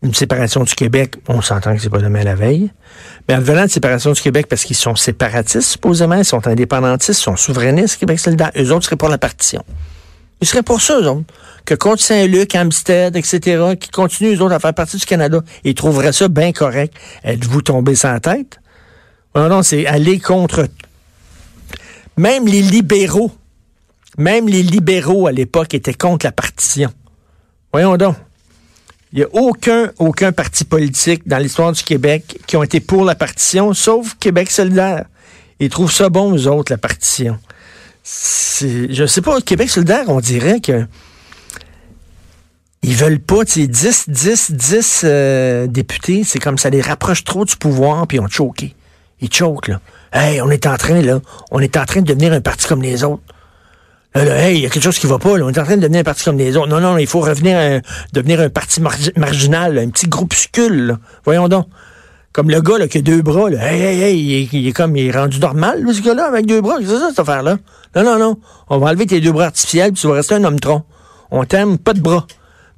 une 0.03 0.15
séparation 0.15 0.65
du 0.65 0.75
Québec, 0.75 1.17
on 1.29 1.43
s'entend 1.43 1.75
que 1.75 1.83
c'est 1.83 1.91
pas 1.91 1.99
demain 1.99 2.23
la 2.23 2.35
veille. 2.35 2.71
Mais 3.29 3.35
en 3.35 3.41
venant 3.41 3.65
de 3.65 3.71
séparation 3.71 4.13
du 4.13 4.21
Québec, 4.21 4.47
parce 4.49 4.65
qu'ils 4.65 4.77
sont 4.77 4.97
séparatistes, 4.97 5.69
supposément, 5.69 6.17
ils 6.17 6.25
sont 6.25 6.47
indépendantistes, 6.47 7.21
ils 7.21 7.25
sont 7.25 7.37
souverainistes, 7.37 7.99
Québec 7.99 8.19
solidaire, 8.19 8.51
eux 8.57 8.73
autres 8.73 8.87
seraient 8.87 8.97
pour 8.97 9.11
la 9.11 9.19
partition. 9.19 9.63
Ils 10.41 10.47
seraient 10.47 10.63
pour 10.63 10.81
ça, 10.81 10.99
eux 10.99 11.07
autres. 11.07 11.27
Que 11.65 11.75
Côte-Saint-Luc, 11.75 12.55
Amstead, 12.55 13.17
etc., 13.17 13.75
qui 13.79 13.91
continuent, 13.91 14.35
eux 14.35 14.41
autres, 14.41 14.55
à 14.55 14.61
faire 14.61 14.73
partie 14.73 14.97
du 14.97 15.05
Canada, 15.05 15.43
ils 15.65 15.75
trouveraient 15.75 16.13
ça 16.13 16.29
bien 16.29 16.53
correct. 16.53 16.95
Êtes-vous 17.23 17.61
tombé 17.61 17.95
sans 17.95 18.19
tête? 18.19 18.59
Non, 19.35 19.49
non, 19.49 19.63
c'est 19.63 19.87
aller 19.87 20.19
contre... 20.19 20.67
Même 22.17 22.49
les 22.49 22.63
libéraux, 22.63 23.31
même 24.17 24.49
les 24.49 24.65
libéraux 24.65 25.29
à 25.29 25.33
l'époque 25.33 25.73
étaient 25.73 25.95
contre 25.95 26.27
la 26.27 26.33
partition. 26.33 26.91
Voyons 27.73 27.97
donc. 27.97 28.17
Il 29.13 29.21
n'y 29.21 29.25
a 29.25 29.29
aucun, 29.33 29.91
aucun 29.99 30.33
parti 30.33 30.65
politique 30.65 31.27
dans 31.27 31.39
l'histoire 31.39 31.73
du 31.73 31.83
Québec 31.83 32.39
qui 32.47 32.57
ont 32.57 32.63
été 32.63 32.81
pour 32.81 33.05
la 33.05 33.15
partition, 33.15 33.73
sauf 33.73 34.15
Québec 34.21 34.51
solidaire. 34.51 35.07
Ils 35.61 35.71
trouvent 35.71 35.93
ça 35.93 36.09
bon, 36.09 36.37
eux 36.37 36.47
autres, 36.47 36.73
la 36.73 36.79
partition. 36.79 37.39
Je 38.05 39.07
sais 39.07 39.23
pas, 39.23 39.41
Québec 39.41 39.71
solidaire, 39.71 40.05
on 40.09 40.21
dirait 40.21 40.61
que 40.61 40.87
ils 42.83 42.95
veulent 42.95 43.21
pas, 43.21 43.45
tu 43.45 43.63
sais, 43.63 43.67
10, 43.67 44.09
10, 44.09 44.53
10 44.53 45.05
députés, 45.69 46.23
c'est 46.25 46.39
comme 46.39 46.59
ça 46.59 46.71
les 46.71 46.81
rapproche 46.81 47.25
trop 47.25 47.45
du 47.45 47.57
pouvoir, 47.57 48.07
puis 48.07 48.19
ils 48.19 48.21
ont 48.21 48.29
choqué. 48.29 48.75
Ils 49.21 49.33
choquent, 49.33 49.69
là. 49.69 49.81
Hey, 50.13 50.41
on 50.41 50.51
est 50.51 50.67
en 50.67 50.77
train, 50.77 51.03
là, 51.03 51.21
on 51.51 51.59
est 51.59 51.77
en 51.77 51.85
train 51.85 52.03
de 52.03 52.07
devenir 52.07 52.33
un 52.33 52.41
parti 52.41 52.67
comme 52.67 52.83
les 52.83 53.05
autres. 53.05 53.23
Là, 54.25 54.51
il 54.51 54.61
y 54.61 54.67
a 54.67 54.69
quelque 54.69 54.83
chose 54.83 54.99
qui 54.99 55.07
va 55.07 55.19
pas. 55.19 55.31
On 55.31 55.49
est 55.49 55.59
en 55.59 55.65
train 55.65 55.77
de 55.77 55.83
devenir 55.83 56.01
un 56.01 56.05
parti 56.05 56.25
comme 56.25 56.39
les 56.39 56.57
autres. 56.57 56.69
Non, 56.69 56.81
non, 56.81 56.99
il 56.99 57.07
faut 57.07 57.21
revenir 57.21 57.57
à 57.57 57.81
devenir 58.13 58.41
un 58.41 58.49
parti 58.49 58.81
marginal, 58.81 59.79
un 59.79 59.89
petit 59.91 60.09
groupuscule. 60.09 60.97
Voyons 61.25 61.49
donc. 61.49 61.67
Comme 62.33 62.51
le 62.51 62.61
gars 62.61 62.79
là, 62.79 62.89
qui 62.89 62.99
a 62.99 63.03
deux 63.03 63.23
bras. 63.23 63.51
Là. 63.51 63.73
Hey, 63.73 63.81
hey, 63.81 64.03
hey, 64.03 64.49
il 64.53 64.69
est, 64.69 64.73
comme 64.73 64.97
il 64.97 65.07
est 65.07 65.11
rendu 65.11 65.41
normal, 65.41 65.85
ce 65.93 66.03
gars-là, 66.03 66.27
avec 66.27 66.47
deux 66.47 66.61
bras. 66.61 66.77
C'est 66.81 66.87
ça, 66.87 67.09
cette 67.11 67.19
affaire-là. 67.19 67.59
Non, 67.97 68.05
non, 68.05 68.19
non. 68.19 68.39
On 68.69 68.79
va 68.79 68.91
enlever 68.91 69.07
tes 69.07 69.21
deux 69.21 69.33
bras 69.33 69.47
artificiels, 69.47 69.93
puis 69.93 70.01
tu 70.01 70.07
vas 70.07 70.15
rester 70.15 70.35
un 70.35 70.45
homme 70.45 70.61
tronc. 70.61 70.85
On 71.31 71.45
t'aime, 71.45 71.79
pas 71.79 71.95
de 71.95 72.01
bras. 72.01 72.27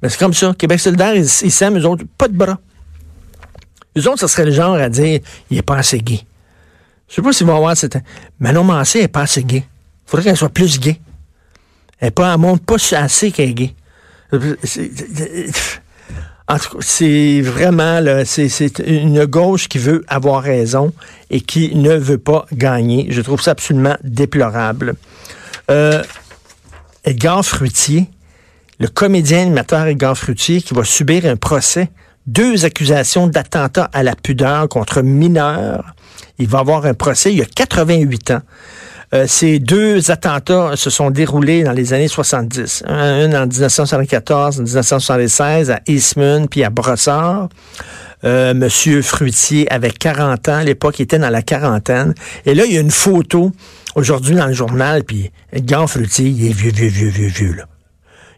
Mais 0.01 0.09
c'est 0.09 0.17
comme 0.17 0.33
ça. 0.33 0.53
Québec 0.57 0.79
solidaire, 0.79 1.15
ils, 1.15 1.27
s'aiment, 1.27 1.77
eux 1.77 1.85
autres, 1.85 2.03
pas 2.17 2.27
de 2.27 2.33
bras. 2.33 2.59
Eux 3.97 4.07
autres, 4.07 4.21
ça 4.21 4.27
serait 4.27 4.45
le 4.45 4.51
genre 4.51 4.75
à 4.75 4.89
dire, 4.89 5.19
il 5.49 5.57
est 5.57 5.61
pas 5.61 5.75
assez 5.75 5.99
gay. 5.99 6.21
Je 7.09 7.15
sais 7.15 7.21
pas 7.21 7.33
s'ils 7.33 7.45
vont 7.45 7.57
avoir 7.57 7.75
cette... 7.75 7.97
Manon 8.39 8.63
Mancé 8.63 8.99
est 8.99 9.09
pas 9.09 9.21
assez 9.21 9.43
gay. 9.43 9.65
Faudrait 10.05 10.23
qu'elle 10.23 10.37
soit 10.37 10.49
plus 10.49 10.79
gay. 10.79 10.99
Elle 12.01 12.07
ne 12.07 12.11
pas 12.11 12.33
assez 12.97 13.31
qu'elle 13.31 13.55
c'est 16.79 17.41
vraiment 17.41 17.99
là, 17.99 18.25
c'est, 18.25 18.49
c'est 18.49 18.79
une 18.79 19.25
gauche 19.25 19.69
qui 19.69 19.77
veut 19.77 20.03
avoir 20.07 20.43
raison 20.43 20.91
et 21.29 21.41
qui 21.41 21.75
ne 21.75 21.95
veut 21.95 22.17
pas 22.17 22.45
gagner. 22.51 23.07
Je 23.09 23.21
trouve 23.21 23.41
ça 23.41 23.51
absolument 23.51 23.95
déplorable. 24.03 24.95
Euh, 25.69 26.03
Edgar 27.05 27.45
Fruitier, 27.45 28.09
le 28.79 28.87
comédien 28.87 29.43
animateur 29.43 29.85
Edgar 29.87 30.17
Fruitier, 30.17 30.61
qui 30.61 30.73
va 30.73 30.83
subir 30.83 31.25
un 31.25 31.37
procès, 31.37 31.89
deux 32.27 32.65
accusations 32.65 33.27
d'attentat 33.27 33.89
à 33.93 34.03
la 34.03 34.15
pudeur 34.15 34.67
contre 34.67 35.01
mineurs. 35.01 35.95
Il 36.37 36.47
va 36.47 36.59
avoir 36.59 36.85
un 36.85 36.93
procès, 36.93 37.31
il 37.31 37.39
y 37.39 37.41
a 37.41 37.45
88 37.45 38.31
ans. 38.31 38.41
Euh, 39.13 39.25
ces 39.27 39.59
deux 39.59 40.09
attentats 40.09 40.71
se 40.75 40.89
sont 40.89 41.11
déroulés 41.11 41.63
dans 41.63 41.73
les 41.73 41.93
années 41.93 42.07
70. 42.07 42.83
Un, 42.87 43.33
en 43.33 43.45
1974, 43.45 44.59
en 44.59 44.63
1976 44.63 45.71
à 45.71 45.79
Eastman, 45.87 46.47
puis 46.47 46.63
à 46.63 46.69
Brossard. 46.69 47.49
Euh, 48.23 48.53
Monsieur 48.53 49.01
Fruitier 49.01 49.71
avait 49.71 49.91
40 49.91 50.49
ans. 50.49 50.55
À 50.57 50.63
l'époque, 50.63 50.99
il 50.99 51.03
était 51.03 51.19
dans 51.19 51.29
la 51.29 51.41
quarantaine. 51.41 52.13
Et 52.45 52.53
là, 52.53 52.65
il 52.65 52.73
y 52.73 52.77
a 52.77 52.81
une 52.81 52.91
photo 52.91 53.51
aujourd'hui 53.95 54.35
dans 54.35 54.47
le 54.47 54.53
journal, 54.53 55.03
puis 55.03 55.31
Edgar 55.51 55.89
Fruitier, 55.89 56.27
il 56.27 56.49
est 56.49 56.53
vieux, 56.53 56.71
vieux, 56.71 56.87
vieux, 56.87 57.09
vieux, 57.09 57.27
vieux, 57.27 57.53
là. 57.53 57.65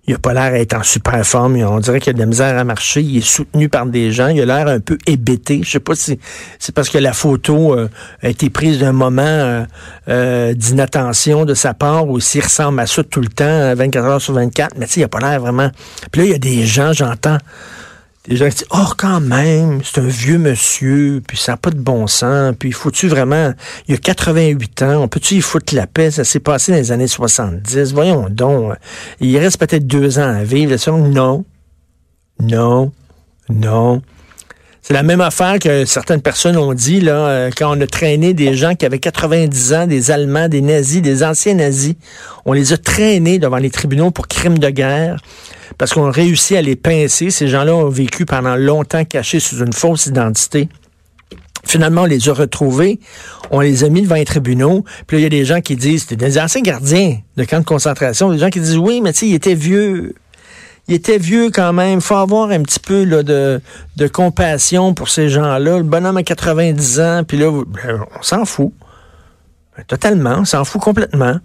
Il 0.06 0.14
a 0.14 0.18
pas 0.18 0.34
l'air 0.34 0.52
d'être 0.52 0.74
en 0.74 0.84
super 0.84 1.26
forme. 1.26 1.56
On 1.64 1.80
dirait 1.80 2.02
qu'il 2.02 2.10
a 2.10 2.14
de 2.14 2.20
la 2.20 2.26
misère 2.26 2.58
à 2.58 2.64
marcher. 2.66 3.02
Il 3.02 3.18
est 3.20 3.26
soutenu 3.26 3.70
par 3.70 3.86
des 3.86 4.12
gens. 4.12 4.28
Il 4.28 4.42
a 4.42 4.46
l'air 4.46 4.68
un 4.68 4.82
peu 4.82 4.98
hébété. 5.08 5.62
Je 5.64 5.72
sais 5.72 5.80
pas 5.80 5.96
si 5.96 6.20
c'est 6.60 6.76
parce 6.76 6.90
que 6.90 6.98
la 6.98 7.14
photo 7.14 7.74
euh, 7.74 7.88
a 8.22 8.28
été 8.28 8.50
prise 8.50 8.80
d'un 8.80 8.92
moment 8.92 9.22
euh, 9.24 9.64
euh, 10.10 10.54
d'inattention 10.54 11.46
de 11.46 11.54
sa 11.54 11.74
part 11.74 12.10
ou 12.10 12.20
s'il 12.20 12.44
ressemble 12.44 12.82
à 12.82 12.86
ça 12.86 13.02
tout 13.04 13.22
le 13.22 13.30
temps, 13.30 13.74
24 13.76 14.06
heures 14.06 14.22
sur 14.22 14.34
24. 14.34 14.76
Mais 14.78 14.88
tu 14.88 14.94
sais, 14.94 15.00
il 15.00 15.04
a 15.06 15.08
pas 15.08 15.20
l'air 15.20 15.40
vraiment. 15.40 15.72
Puis 16.12 16.22
là, 16.22 16.28
il 16.28 16.32
y 16.32 16.36
a 16.36 16.40
des 16.40 16.66
gens, 16.66 16.92
j'entends, 16.92 17.38
des 18.28 18.38
gens 18.38 18.48
disent, 18.48 18.66
oh, 18.72 18.88
quand 18.98 19.20
même, 19.20 19.82
c'est 19.84 20.00
un 20.00 20.08
vieux 20.08 20.38
monsieur, 20.38 21.22
puis 21.28 21.38
ça 21.38 21.54
n'a 21.54 21.58
pas 21.58 21.72
de 21.72 21.80
bon 21.80 22.08
sens, 22.08 22.54
puis 22.58 22.72
faut-tu 22.72 23.08
vraiment, 23.08 23.54
il 23.88 23.96
a 23.96 23.98
88 23.98 24.82
ans, 24.84 25.02
on 25.02 25.08
peut-tu 25.10 25.36
y 25.36 25.42
foutre 25.42 25.76
la 25.76 25.88
paix, 25.88 26.10
ça 26.10 26.24
s'est 26.24 26.40
passé 26.40 26.72
dans 26.72 26.78
les 26.78 26.92
années 26.94 27.08
70, 27.08 27.94
voyons 27.94 28.30
donc, 28.30 28.74
il 29.20 29.38
reste 29.38 29.58
peut-être 29.58 29.86
deux 29.86 30.20
ans 30.20 30.36
à 30.36 30.44
vivre, 30.44 30.74
non, 30.90 31.44
non, 32.40 32.92
non. 33.50 34.02
C'est 34.82 34.94
la 34.94 35.04
même 35.04 35.22
affaire 35.22 35.60
que 35.60 35.86
certaines 35.86 36.22
personnes 36.22 36.58
ont 36.58 36.74
dit 36.74 37.00
là 37.00 37.28
euh, 37.28 37.52
quand 37.56 37.78
on 37.78 37.80
a 37.80 37.88
traîné 37.88 38.34
des 38.34 38.54
gens 38.54 38.76
qui 38.76 38.86
avaient 38.86 39.00
90 39.00 39.74
ans, 39.74 39.88
des 39.88 40.12
Allemands, 40.12 40.50
des 40.50 40.60
nazis, 40.60 41.02
des 41.02 41.24
anciens 41.24 41.54
nazis. 41.54 41.96
On 42.44 42.52
les 42.52 42.74
a 42.74 42.78
traînés 42.78 43.40
devant 43.40 43.60
les 43.60 43.70
tribunaux 43.70 44.12
pour 44.12 44.28
crimes 44.28 44.58
de 44.58 44.70
guerre 44.70 45.22
parce 45.78 45.94
qu'on 45.94 46.08
a 46.08 46.12
réussi 46.12 46.56
à 46.56 46.62
les 46.62 46.76
pincer. 46.76 47.30
Ces 47.30 47.48
gens-là 47.48 47.76
ont 47.76 47.90
vécu 47.90 48.26
pendant 48.26 48.56
longtemps 48.56 49.06
cachés 49.06 49.40
sous 49.40 49.60
une 49.60 49.74
fausse 49.74 50.06
identité. 50.06 50.70
Finalement, 51.66 52.02
on 52.02 52.06
les 52.06 52.28
a 52.28 52.34
retrouvés, 52.34 53.00
on 53.50 53.62
les 53.62 53.84
a 53.84 53.90
mis 53.90 54.02
devant 54.02 54.16
les 54.16 54.26
tribunaux. 54.26 54.84
Puis 55.08 55.18
il 55.18 55.24
y 55.24 55.26
a 55.26 55.30
des 55.30 55.46
gens 55.46 55.62
qui 55.62 55.76
disent, 55.76 56.02
c'était 56.04 56.26
des 56.26 56.38
anciens 56.38 56.62
gardiens 56.62 57.18
de 57.38 57.44
camps 57.46 57.60
de 57.60 57.66
concentration, 57.66 58.32
des 58.32 58.38
gens 58.38 58.50
qui 58.50 58.60
disent, 58.60 58.78
oui, 58.78 59.02
mais 59.02 59.14
tu 59.14 59.20
sais, 59.20 59.28
il 59.28 59.34
était 59.34 59.56
vieux. 59.56 60.14
Il 60.90 60.96
était 60.96 61.18
vieux 61.18 61.50
quand 61.50 61.72
même. 61.72 62.02
faut 62.02 62.16
avoir 62.16 62.50
un 62.50 62.62
petit 62.62 62.80
peu 62.80 63.06
de, 63.06 63.62
de 63.96 64.08
compassion 64.08 64.94
pour 64.94 65.08
ces 65.08 65.30
gens-là. 65.30 65.78
Le 65.78 65.84
bonhomme 65.84 66.18
a 66.18 66.24
90 66.24 67.00
ans, 67.00 67.24
puis 67.26 67.38
là, 67.38 67.50
ben, 67.50 68.04
on 68.20 68.22
s'en 68.22 68.44
fout. 68.44 68.74
Totalement, 69.88 70.40
on 70.40 70.46
s'en 70.46 70.66
fout 70.66 70.82
complètement. 70.82 71.40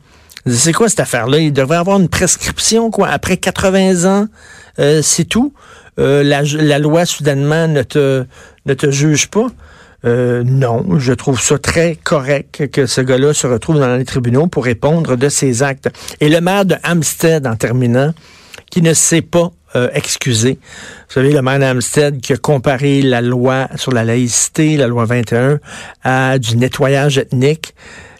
C'est 0.50 0.72
quoi 0.72 0.88
cette 0.88 1.00
affaire-là? 1.00 1.38
Il 1.38 1.52
devrait 1.52 1.76
avoir 1.76 1.98
une 1.98 2.08
prescription, 2.08 2.90
quoi. 2.90 3.08
Après 3.08 3.36
80 3.36 4.04
ans, 4.04 4.26
euh, 4.78 5.00
c'est 5.02 5.24
tout. 5.24 5.52
Euh, 5.98 6.22
la, 6.22 6.78
loi, 6.78 7.04
soudainement, 7.04 7.66
ne 7.66 7.82
te, 7.82 8.24
ne 8.66 8.74
te 8.74 8.90
juge 8.90 9.28
pas. 9.28 9.46
Euh, 10.04 10.44
non, 10.44 10.98
je 10.98 11.12
trouve 11.12 11.40
ça 11.40 11.58
très 11.58 11.96
correct 11.96 12.70
que 12.70 12.86
ce 12.86 13.00
gars-là 13.00 13.34
se 13.34 13.48
retrouve 13.48 13.80
dans 13.80 13.96
les 13.96 14.04
tribunaux 14.04 14.46
pour 14.46 14.64
répondre 14.64 15.16
de 15.16 15.28
ses 15.28 15.62
actes. 15.62 15.88
Et 16.20 16.28
le 16.28 16.40
maire 16.40 16.64
de 16.64 16.76
Hampstead, 16.84 17.46
en 17.46 17.56
terminant, 17.56 18.14
qui 18.70 18.80
ne 18.82 18.94
s'est 18.94 19.22
pas 19.22 19.50
euh, 19.76 19.88
excusé. 19.92 20.58
Vous 21.08 21.14
savez, 21.14 21.32
le 21.32 21.42
maire 21.42 21.58
d'Hampstead 21.58 22.20
qui 22.20 22.32
a 22.32 22.36
comparé 22.36 23.02
la 23.02 23.20
loi 23.20 23.68
sur 23.76 23.92
la 23.92 24.04
laïcité, 24.04 24.76
la 24.76 24.86
loi 24.86 25.04
21, 25.04 25.58
à 26.04 26.38
du 26.38 26.56
nettoyage 26.56 27.18
ethnique. 27.18 27.74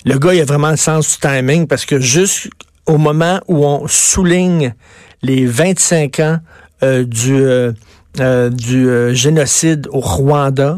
Le 0.05 0.19
gars, 0.19 0.35
il 0.35 0.41
a 0.41 0.45
vraiment 0.45 0.71
le 0.71 0.77
sens 0.77 1.19
du 1.19 1.29
timing 1.29 1.67
parce 1.67 1.85
que 1.85 1.99
juste 1.99 2.49
au 2.87 2.99
moment 2.99 3.41
où 3.49 3.65
on 3.67 3.87
souligne 3.87 4.75
les 5.23 5.45
25 5.47 6.21
ans 6.21 6.39
euh, 6.83 7.05
du, 7.05 7.35
euh, 7.35 7.73
euh, 8.21 9.13
génocide 9.15 9.89
au 9.91 10.01
Rwanda, 10.01 10.77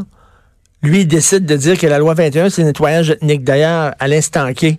lui, 0.83 1.01
il 1.01 1.07
décide 1.09 1.45
de 1.45 1.57
dire 1.57 1.79
que 1.79 1.87
la 1.87 1.99
loi 1.99 2.15
21, 2.15 2.49
c'est 2.49 2.65
nettoyage 2.65 3.11
ethnique. 3.11 3.45
D'ailleurs, 3.45 3.95
à 3.99 4.09
l'instant 4.09 4.53
qui 4.53 4.79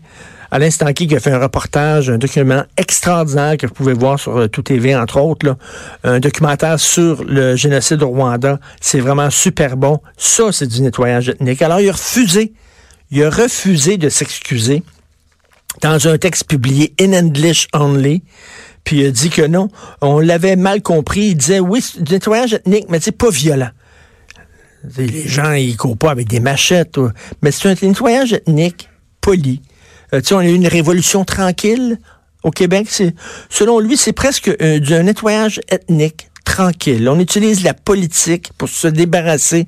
à 0.54 0.60
l'instant 0.60 0.92
qui 0.92 1.16
a 1.16 1.20
fait 1.22 1.32
un 1.32 1.40
reportage, 1.40 2.10
un 2.10 2.18
document 2.18 2.64
extraordinaire 2.76 3.56
que 3.56 3.68
vous 3.68 3.74
pouvez 3.74 3.94
voir 3.94 4.20
sur 4.20 4.50
Tout 4.50 4.62
TV, 4.62 4.94
entre 4.94 5.22
autres, 5.22 5.56
un 6.04 6.20
documentaire 6.20 6.78
sur 6.78 7.24
le 7.24 7.56
génocide 7.56 8.04
au 8.04 8.10
Rwanda. 8.10 8.60
C'est 8.82 9.00
vraiment 9.00 9.30
super 9.30 9.78
bon. 9.78 10.02
Ça, 10.18 10.52
c'est 10.52 10.68
du 10.68 10.82
nettoyage 10.82 11.30
ethnique. 11.30 11.62
Alors, 11.62 11.80
il 11.80 11.88
a 11.88 11.94
refusé 11.94 12.52
il 13.12 13.24
a 13.24 13.30
refusé 13.30 13.98
de 13.98 14.10
s'excuser 14.10 14.84
dans 15.82 16.08
un 16.08 16.18
texte 16.18 16.46
publié 16.46 16.94
in 17.00 17.14
English 17.14 17.68
only. 17.74 18.24
Puis 18.84 19.02
il 19.02 19.06
a 19.08 19.12
dit 19.12 19.30
que 19.30 19.46
non, 19.46 19.70
on 20.02 20.20
l'avait 20.20 20.56
mal 20.56 20.82
compris. 20.82 21.28
Il 21.28 21.36
disait 21.36 21.60
oui, 21.60 21.84
nettoyage 22.10 22.54
ethnique, 22.54 22.86
mais 22.90 23.00
c'est 23.00 23.12
pas 23.12 23.30
violent. 23.30 23.70
Les 24.98 25.28
gens, 25.28 25.52
ils 25.52 25.78
courent 25.78 25.98
pas 25.98 26.10
avec 26.10 26.28
des 26.28 26.40
machettes. 26.40 26.98
Mais 27.42 27.52
c'est 27.52 27.70
un 27.70 27.76
nettoyage 27.88 28.34
ethnique 28.34 28.90
poli. 29.20 29.62
Euh, 30.14 30.22
tu 30.22 30.30
sais, 30.30 30.34
on 30.34 30.40
a 30.40 30.46
eu 30.46 30.54
une 30.54 30.68
révolution 30.68 31.24
tranquille 31.24 32.00
au 32.44 32.50
Québec. 32.50 32.88
Selon 33.50 33.80
lui, 33.80 33.98
c'est 33.98 34.14
presque 34.14 34.48
euh, 34.48 34.80
un 34.90 35.04
nettoyage 35.04 35.62
ethnique 35.70 36.30
tranquille. 36.44 37.08
On 37.08 37.20
utilise 37.20 37.64
la 37.64 37.74
politique 37.76 38.52
pour 38.58 38.68
se 38.68 38.88
débarrasser 38.88 39.68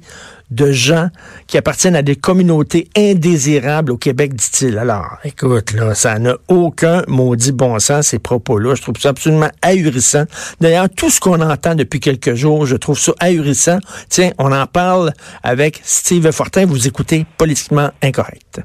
de 0.51 0.71
gens 0.71 1.09
qui 1.47 1.57
appartiennent 1.57 1.95
à 1.95 2.01
des 2.01 2.15
communautés 2.15 2.89
indésirables 2.95 3.91
au 3.91 3.97
Québec, 3.97 4.35
dit-il. 4.35 4.77
Alors, 4.77 5.17
écoute, 5.23 5.73
là, 5.73 5.95
ça 5.95 6.19
n'a 6.19 6.35
aucun 6.47 7.03
maudit 7.07 7.51
bon 7.51 7.79
sens, 7.79 8.07
ces 8.07 8.19
propos-là. 8.19 8.75
Je 8.75 8.81
trouve 8.81 8.95
ça 8.99 9.09
absolument 9.09 9.49
ahurissant. 9.61 10.25
D'ailleurs, 10.61 10.89
tout 10.89 11.09
ce 11.09 11.19
qu'on 11.19 11.41
entend 11.41 11.75
depuis 11.75 11.99
quelques 11.99 12.35
jours, 12.35 12.65
je 12.65 12.75
trouve 12.75 12.99
ça 12.99 13.13
ahurissant. 13.19 13.79
Tiens, 14.09 14.31
on 14.37 14.51
en 14.51 14.67
parle 14.67 15.13
avec 15.43 15.81
Steve 15.83 16.31
Fortin. 16.31 16.65
Vous 16.65 16.87
écoutez 16.87 17.25
Politiquement 17.37 17.89
Incorrect. 18.01 18.61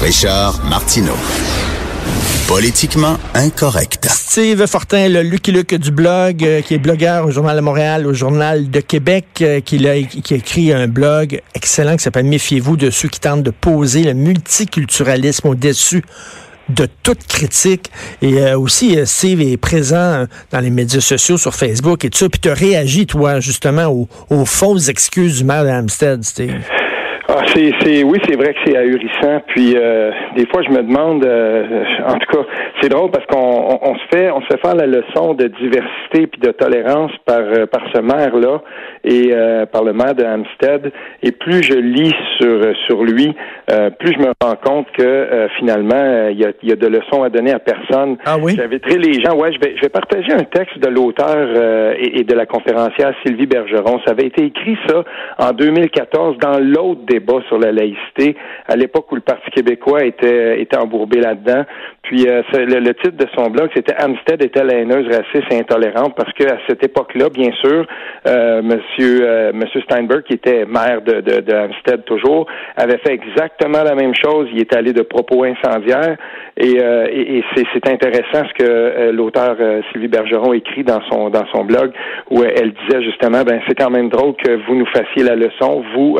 Richard 0.00 0.62
Martineau. 0.64 1.16
Politiquement 2.48 3.16
incorrect. 3.32 4.06
Steve 4.10 4.66
Fortin, 4.66 5.08
le 5.08 5.22
Lucky 5.22 5.50
Luke 5.50 5.74
du 5.74 5.90
blog, 5.90 6.44
euh, 6.44 6.60
qui 6.60 6.74
est 6.74 6.78
blogueur 6.78 7.24
au 7.26 7.30
Journal 7.30 7.56
de 7.56 7.62
Montréal, 7.62 8.06
au 8.06 8.12
Journal 8.12 8.70
de 8.70 8.80
Québec, 8.80 9.26
euh, 9.40 9.60
qui, 9.60 9.88
a, 9.88 9.96
écrit 9.96 10.70
un 10.70 10.86
blog 10.86 11.40
excellent 11.54 11.96
qui 11.96 12.02
s'appelle 12.02 12.26
Méfiez-vous 12.26 12.76
de 12.76 12.90
ceux 12.90 13.08
qui 13.08 13.18
tentent 13.18 13.42
de 13.42 13.50
poser 13.50 14.04
le 14.04 14.12
multiculturalisme 14.12 15.48
au-dessus 15.48 16.04
de 16.68 16.86
toute 17.02 17.26
critique. 17.26 17.90
Et 18.20 18.38
euh, 18.40 18.58
aussi, 18.58 18.98
Steve 19.06 19.40
est 19.40 19.56
présent 19.56 20.26
dans 20.50 20.60
les 20.60 20.70
médias 20.70 21.00
sociaux, 21.00 21.38
sur 21.38 21.54
Facebook 21.54 22.04
et 22.04 22.10
tout 22.10 22.18
ça. 22.18 22.28
Puis 22.28 22.40
tu 22.40 22.50
as 22.50 22.54
réagi, 22.54 23.06
toi, 23.06 23.40
justement, 23.40 23.86
aux, 24.28 24.44
fausses 24.44 24.88
excuses 24.88 25.38
du 25.38 25.44
maire 25.44 25.64
d'Amstead, 25.64 26.22
Steve. 26.22 26.60
Ah, 27.26 27.40
c'est, 27.54 27.72
c'est, 27.80 28.02
oui, 28.02 28.18
c'est 28.28 28.36
vrai 28.36 28.52
que 28.52 28.58
c'est 28.66 28.76
ahurissant. 28.76 29.40
Puis 29.46 29.74
euh, 29.76 30.10
des 30.36 30.46
fois, 30.46 30.62
je 30.62 30.68
me 30.70 30.82
demande, 30.82 31.24
euh, 31.24 31.84
en 32.06 32.18
tout 32.18 32.36
cas, 32.36 32.44
c'est 32.80 32.90
drôle 32.90 33.10
parce 33.10 33.24
qu'on 33.26 33.78
on, 33.80 33.94
se 33.94 34.04
fait, 34.12 34.30
on 34.30 34.42
se 34.42 34.46
fait 34.48 34.60
faire 34.60 34.74
la 34.74 34.86
leçon 34.86 35.32
de 35.32 35.46
diversité 35.46 36.26
puis 36.26 36.40
de 36.40 36.50
tolérance 36.50 37.12
par 37.24 37.40
euh, 37.40 37.64
par 37.66 37.80
ce 37.94 38.00
maire 38.00 38.36
là 38.36 38.60
et 39.04 39.32
par 39.72 39.84
le 39.84 39.92
maire 39.92 40.14
de 40.14 40.24
Hampstead. 40.24 40.92
Et 41.22 41.32
plus 41.32 41.62
je 41.62 41.74
lis 41.74 42.14
sur 42.38 42.74
sur 42.86 43.04
lui, 43.04 43.34
plus 43.98 44.12
je 44.14 44.18
me 44.18 44.32
rends 44.40 44.56
compte 44.64 44.86
que 44.92 45.48
finalement, 45.58 46.28
il 46.30 46.38
y 46.38 46.44
a, 46.46 46.52
y 46.62 46.72
a 46.72 46.76
de 46.76 46.86
leçons 46.86 47.22
à 47.22 47.28
donner 47.28 47.52
à 47.52 47.58
personne. 47.58 48.16
Ah 48.24 48.36
oui? 48.40 48.54
J'inviterai 48.56 48.96
les 48.96 49.20
gens. 49.20 49.34
Ouais, 49.36 49.52
je 49.52 49.60
vais 49.60 49.76
je 49.76 49.82
vais 49.82 49.90
partager 49.90 50.32
un 50.32 50.44
texte 50.44 50.78
de 50.78 50.88
l'auteur 50.88 51.94
et, 51.98 52.20
et, 52.20 52.24
de 52.24 52.34
la 52.34 52.46
conférencière 52.46 53.12
Sylvie 53.26 53.46
Bergeron. 53.46 54.00
Ça 54.06 54.12
avait 54.12 54.26
été 54.26 54.46
écrit 54.46 54.78
ça 54.88 55.04
en 55.38 55.52
2014 55.52 56.38
dans 56.38 56.58
l'autre 56.58 57.02
débat 57.14 57.40
sur 57.48 57.58
la 57.58 57.72
laïcité 57.72 58.36
à 58.66 58.76
l'époque 58.76 59.10
où 59.12 59.14
le 59.14 59.20
Parti 59.20 59.50
québécois 59.50 60.04
était, 60.04 60.60
était 60.60 60.76
embourbé 60.76 61.20
là-dedans. 61.20 61.64
Puis 62.04 62.28
euh, 62.28 62.42
le, 62.52 62.92
titre 62.94 63.16
de 63.16 63.26
son 63.34 63.50
blog, 63.50 63.70
c'était 63.74 63.94
Amstead 63.96 64.50
la 64.54 64.74
haineuse, 64.74 65.06
raciste 65.06 65.50
et 65.50 65.58
intolérante 65.58 66.14
parce 66.14 66.32
que 66.34 66.44
à 66.44 66.58
cette 66.68 66.84
époque-là, 66.84 67.30
bien 67.30 67.50
sûr, 67.62 67.86
euh, 68.26 68.62
Monsieur 68.62 69.20
euh, 69.22 69.52
Monsieur 69.54 69.80
Steinberg, 69.82 70.22
qui 70.22 70.34
était 70.34 70.66
maire 70.66 71.00
de, 71.00 71.22
de, 71.22 71.40
de 71.40 71.96
toujours, 72.02 72.46
avait 72.76 72.98
fait 72.98 73.14
exactement 73.14 73.82
la 73.82 73.94
même 73.94 74.14
chose. 74.14 74.48
Il 74.52 74.60
est 74.60 74.76
allé 74.76 74.92
de 74.92 75.00
propos 75.00 75.44
incendiaires 75.44 76.16
et, 76.58 76.78
euh, 76.82 77.06
et, 77.10 77.42
c'est 77.56 77.88
intéressant 77.88 78.46
ce 78.48 78.64
que 78.64 79.10
l'auteur 79.10 79.56
Sylvie 79.90 80.08
Bergeron 80.08 80.52
écrit 80.52 80.84
dans 80.84 81.00
son 81.10 81.30
dans 81.30 81.46
son 81.52 81.64
blog 81.64 81.92
où 82.30 82.42
elle 82.42 82.72
disait 82.72 83.02
justement, 83.02 83.42
ben 83.44 83.60
c'est 83.66 83.74
quand 83.74 83.90
même 83.90 84.10
drôle 84.10 84.34
que 84.36 84.56
vous 84.66 84.74
nous 84.74 84.86
fassiez 84.86 85.24
la 85.24 85.36
leçon, 85.36 85.82
vous 85.94 86.18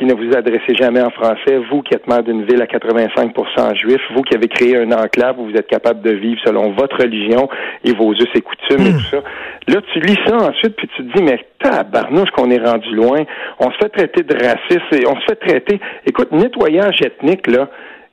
qui 0.00 0.06
ne 0.06 0.14
vous 0.14 0.34
adressez 0.34 0.74
jamais 0.78 1.02
en 1.02 1.10
français, 1.10 1.60
vous 1.70 1.82
qui 1.82 1.94
êtes 1.94 2.06
maire 2.06 2.22
d'une 2.22 2.44
ville 2.44 2.62
à 2.62 2.66
85% 2.66 3.76
juif, 3.76 4.00
vous 4.14 4.22
qui 4.22 4.34
avez 4.34 4.48
créé 4.48 4.76
un 4.76 4.90
enclave 5.00 5.38
où 5.38 5.46
vous 5.46 5.56
êtes 5.56 5.66
capable 5.66 6.02
de 6.02 6.10
vivre 6.10 6.40
selon 6.44 6.72
votre 6.72 6.96
religion 6.98 7.48
et 7.84 7.92
vos 7.92 8.12
us 8.12 8.28
et 8.34 8.40
coutumes 8.40 8.86
et 8.86 8.90
hmm. 8.90 8.98
tout 8.98 9.10
ça. 9.10 9.22
Là, 9.68 9.80
tu 9.92 10.00
lis 10.00 10.18
ça 10.26 10.36
ensuite, 10.36 10.76
puis 10.76 10.88
tu 10.96 11.04
te 11.04 11.16
dis, 11.16 11.22
mais 11.22 11.44
tabarnouche 11.58 12.30
qu'on 12.30 12.50
est 12.50 12.64
rendu 12.64 12.94
loin. 12.94 13.20
On 13.58 13.70
se 13.70 13.76
fait 13.78 13.88
traiter 13.90 14.22
de 14.22 14.34
raciste 14.34 14.92
et 14.92 15.06
on 15.06 15.14
se 15.20 15.24
fait 15.28 15.36
traiter, 15.36 15.80
écoute, 16.06 16.32
nettoyage 16.32 17.00
ethnique, 17.02 17.46
là, 17.46 17.68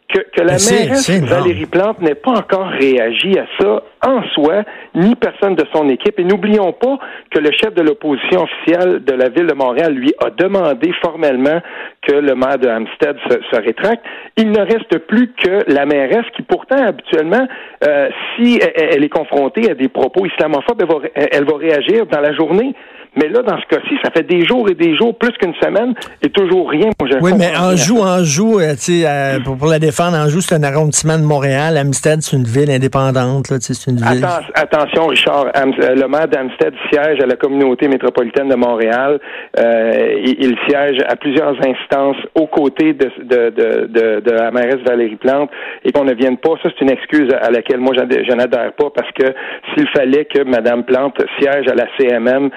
que, 0.10 0.20
que 0.20 0.42
la 0.42 0.54
mairesse 0.54 1.10
Valérie 1.22 1.66
Plante 1.66 2.02
n'ait 2.02 2.16
pas 2.16 2.32
encore 2.32 2.68
réagi 2.68 3.38
à 3.38 3.46
ça 3.60 3.84
en 4.06 4.24
soi, 4.30 4.64
ni 4.96 5.16
personne 5.16 5.56
de 5.56 5.66
son 5.74 5.90
équipe. 5.90 6.20
Et 6.20 6.24
n'oublions 6.24 6.72
pas 6.72 6.98
que 7.32 7.40
le 7.40 7.52
chef 7.52 7.74
de 7.74 7.82
l'opposition 7.82 8.44
officielle 8.44 9.04
de 9.04 9.14
la 9.14 9.30
ville 9.30 9.48
de 9.48 9.54
Montréal 9.54 9.94
lui 9.94 10.14
a 10.24 10.30
demandé 10.30 10.92
formellement 11.02 11.62
que 12.02 12.14
le 12.14 12.36
maire 12.36 12.58
de 12.58 12.70
Hampstead 12.70 13.18
se, 13.30 13.60
rétracte. 13.60 14.04
Il 14.38 14.52
ne 14.52 14.60
reste 14.60 14.98
plus 15.08 15.34
que 15.34 15.72
la 15.72 15.86
mairesse 15.86 16.26
qui, 16.36 16.44
pourtant, 16.44 16.78
habituellement, 16.78 17.48
euh, 17.86 18.10
si 18.36 18.60
elle, 18.76 19.04
est 19.04 19.10
confrontée 19.10 19.70
à 19.70 19.74
des 19.74 19.90
propos 19.90 20.26
islamophobes, 20.26 20.82
elle 20.82 20.88
va, 20.88 21.28
elle 21.32 21.46
va 21.46 21.58
réagir 21.58 22.06
dans 22.06 22.22
la 22.22 22.34
journée. 22.34 22.74
Mais 23.18 23.30
là, 23.30 23.42
dans 23.42 23.58
ce 23.60 23.66
cas-ci, 23.66 23.96
ça 24.04 24.12
fait 24.12 24.24
des 24.24 24.46
jours 24.46 24.70
et 24.70 24.76
des 24.76 24.96
jours, 24.96 25.18
plus 25.18 25.32
qu'une 25.32 25.56
semaine, 25.56 25.94
et 26.22 26.30
toujours 26.30 26.70
rien. 26.70 26.90
oui, 27.22 27.32
mais 27.38 27.52
Anjou, 27.58 28.00
Anjou, 28.02 28.60
euh, 28.60 28.74
tu 28.74 29.02
sais, 29.02 29.04
euh, 29.08 29.40
pour, 29.40 29.68
la 29.68 29.80
défendre, 29.80 30.18
Anjou, 30.18 30.40
c'est 30.42 30.56
un 30.56 30.64
arrondissement 30.64 31.18
de 31.18 31.24
Montréal. 31.24 31.78
Amstead, 31.78 32.22
c'est 32.22 32.38
une 32.38 32.44
ville 32.44 32.70
indépendante. 32.70 33.50
Là, 33.50 33.58
c'est 33.60 33.90
une 33.90 33.98
ville... 33.98 34.26
attention, 34.54 35.08
Richard. 35.08 35.48
Euh, 35.56 35.96
le 35.96 36.08
maire 36.08 36.28
d'Amstead 36.28 36.74
siège 36.92 37.20
à 37.22 37.26
la 37.26 37.36
communauté 37.36 37.88
métropolitaine 37.88 38.50
de 38.50 38.56
Montréal. 38.56 39.20
il, 39.58 40.56
siège 40.68 40.98
à 41.08 41.16
plusieurs 41.16 41.56
instances 41.66 42.18
aux 42.36 42.48
côtés 42.48 42.94
de, 42.94 43.10
de, 43.24 43.50
de, 43.50 44.20
de, 44.20 44.32
la 44.32 44.52
mairesse 44.52 44.82
Valérie 44.86 45.16
Plante 45.16 45.50
et 45.84 45.92
qu'on 45.92 46.04
ne 46.04 46.14
vienne 46.14 46.38
pas. 46.38 46.52
Ça, 46.62 46.70
c'est 46.70 46.86
une 46.86 46.92
excuse 46.92 47.30
à 47.42 47.50
laquelle 47.50 47.80
moi, 47.80 47.94
je 47.96 48.34
n'adhère 48.34 48.74
pas 48.74 48.90
parce 48.94 49.12
que 49.14 49.34
s'il 49.74 49.88
fallait 49.90 50.26
que 50.26 50.44
Mme 50.44 50.84
Plante 50.84 51.20
siège 51.40 51.68
à 51.68 51.76
la 51.76 51.88
CMM, 51.98 52.50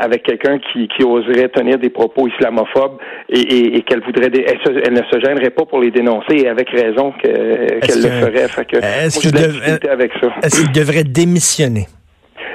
avec 0.00 0.22
quelqu'un 0.22 0.58
qui, 0.58 0.88
qui 0.88 1.04
oserait 1.04 1.48
tenir 1.48 1.78
des 1.78 1.90
propos 1.90 2.28
islamophobes 2.28 2.98
et, 3.28 3.76
et, 3.76 3.82
qu'elle 3.82 4.02
voudrait, 4.02 4.30
elle, 4.32 4.92
ne 4.92 5.02
se 5.02 5.20
gênerait 5.20 5.50
pas 5.50 5.64
pour 5.64 5.80
les 5.80 5.90
dénoncer 5.90 6.36
et 6.36 6.48
avec 6.48 6.68
raison 6.70 7.12
qu'elle 7.12 7.80
le 7.80 8.08
ferait. 8.08 8.48
Fait 8.48 8.64
que, 8.64 8.76
est-ce 8.76 9.20
qu'il 9.20 10.72
devrait 10.72 11.04
démissionner? 11.04 11.86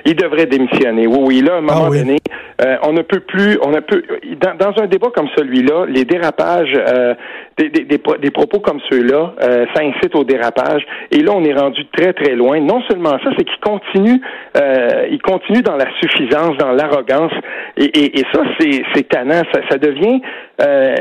Il 0.05 0.15
devrait 0.15 0.46
démissionner. 0.46 1.08
Oui, 1.08 1.19
oui. 1.22 1.41
Là, 1.41 1.55
à 1.55 1.58
un 1.58 1.62
moment 1.62 1.88
ah 1.88 1.98
donné, 1.98 2.17
euh, 2.62 2.77
on 2.84 2.93
ne 2.93 3.01
peut 3.01 3.19
plus, 3.19 3.58
on 3.62 3.72
ne 3.72 3.79
peut, 3.79 4.03
dans, 4.41 4.55
dans 4.55 4.81
un 4.81 4.88
débat 4.88 5.10
comme 5.15 5.27
celui-là, 5.38 5.86
les 5.88 6.05
dérapages, 6.05 6.74
euh, 6.75 7.13
des, 7.60 7.84
des, 7.84 8.00
des, 8.22 8.32
propos 8.32 8.60
comme 8.60 8.80
ceux-là, 8.89 9.34
euh, 9.42 9.66
ça 9.74 9.84
incite 9.84 10.16
au 10.16 10.24
dérapage. 10.24 10.86
Et 11.12 11.20
là, 11.20 11.34
on 11.36 11.44
est 11.44 11.54
rendu 11.54 11.86
très 11.88 12.13
très 12.13 12.36
loin. 12.36 12.60
Non 12.62 12.82
seulement 12.89 13.18
ça, 13.24 13.32
c'est 13.38 13.44
qu'il 13.44 13.60
continue, 13.60 14.22
euh, 14.58 15.08
il 15.12 15.22
continue 15.22 15.62
dans 15.62 15.75
la 15.75 15.88
suffisance, 16.00 16.56
dans 16.58 16.72
l'arrogance. 16.72 17.34
Et, 17.75 17.86
et, 17.86 18.20
et, 18.20 18.24
ça, 18.34 18.44
c'est, 18.60 19.10
tannant. 19.10 19.42
Ça, 19.54 19.62
ça 19.70 19.78
devient, 19.78 20.22
euh, 20.62 20.96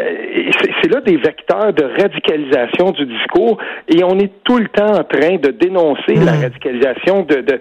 c'est, 0.83 0.93
là 0.93 1.01
des 1.01 1.17
vecteurs 1.17 1.73
de 1.73 1.85
radicalisation 1.85 2.91
du 2.91 3.07
discours. 3.07 3.59
Et 3.89 4.03
on 4.03 4.19
est 4.19 4.33
tout 4.43 4.59
le 4.59 4.69
temps 4.69 4.99
en 4.99 5.05
train 5.05 5.37
de 5.37 5.51
dénoncer 5.51 6.15
la 6.15 6.33
mmh. 6.33 6.43
radicalisation 6.43 7.23
de, 7.23 7.37
de, 7.41 7.61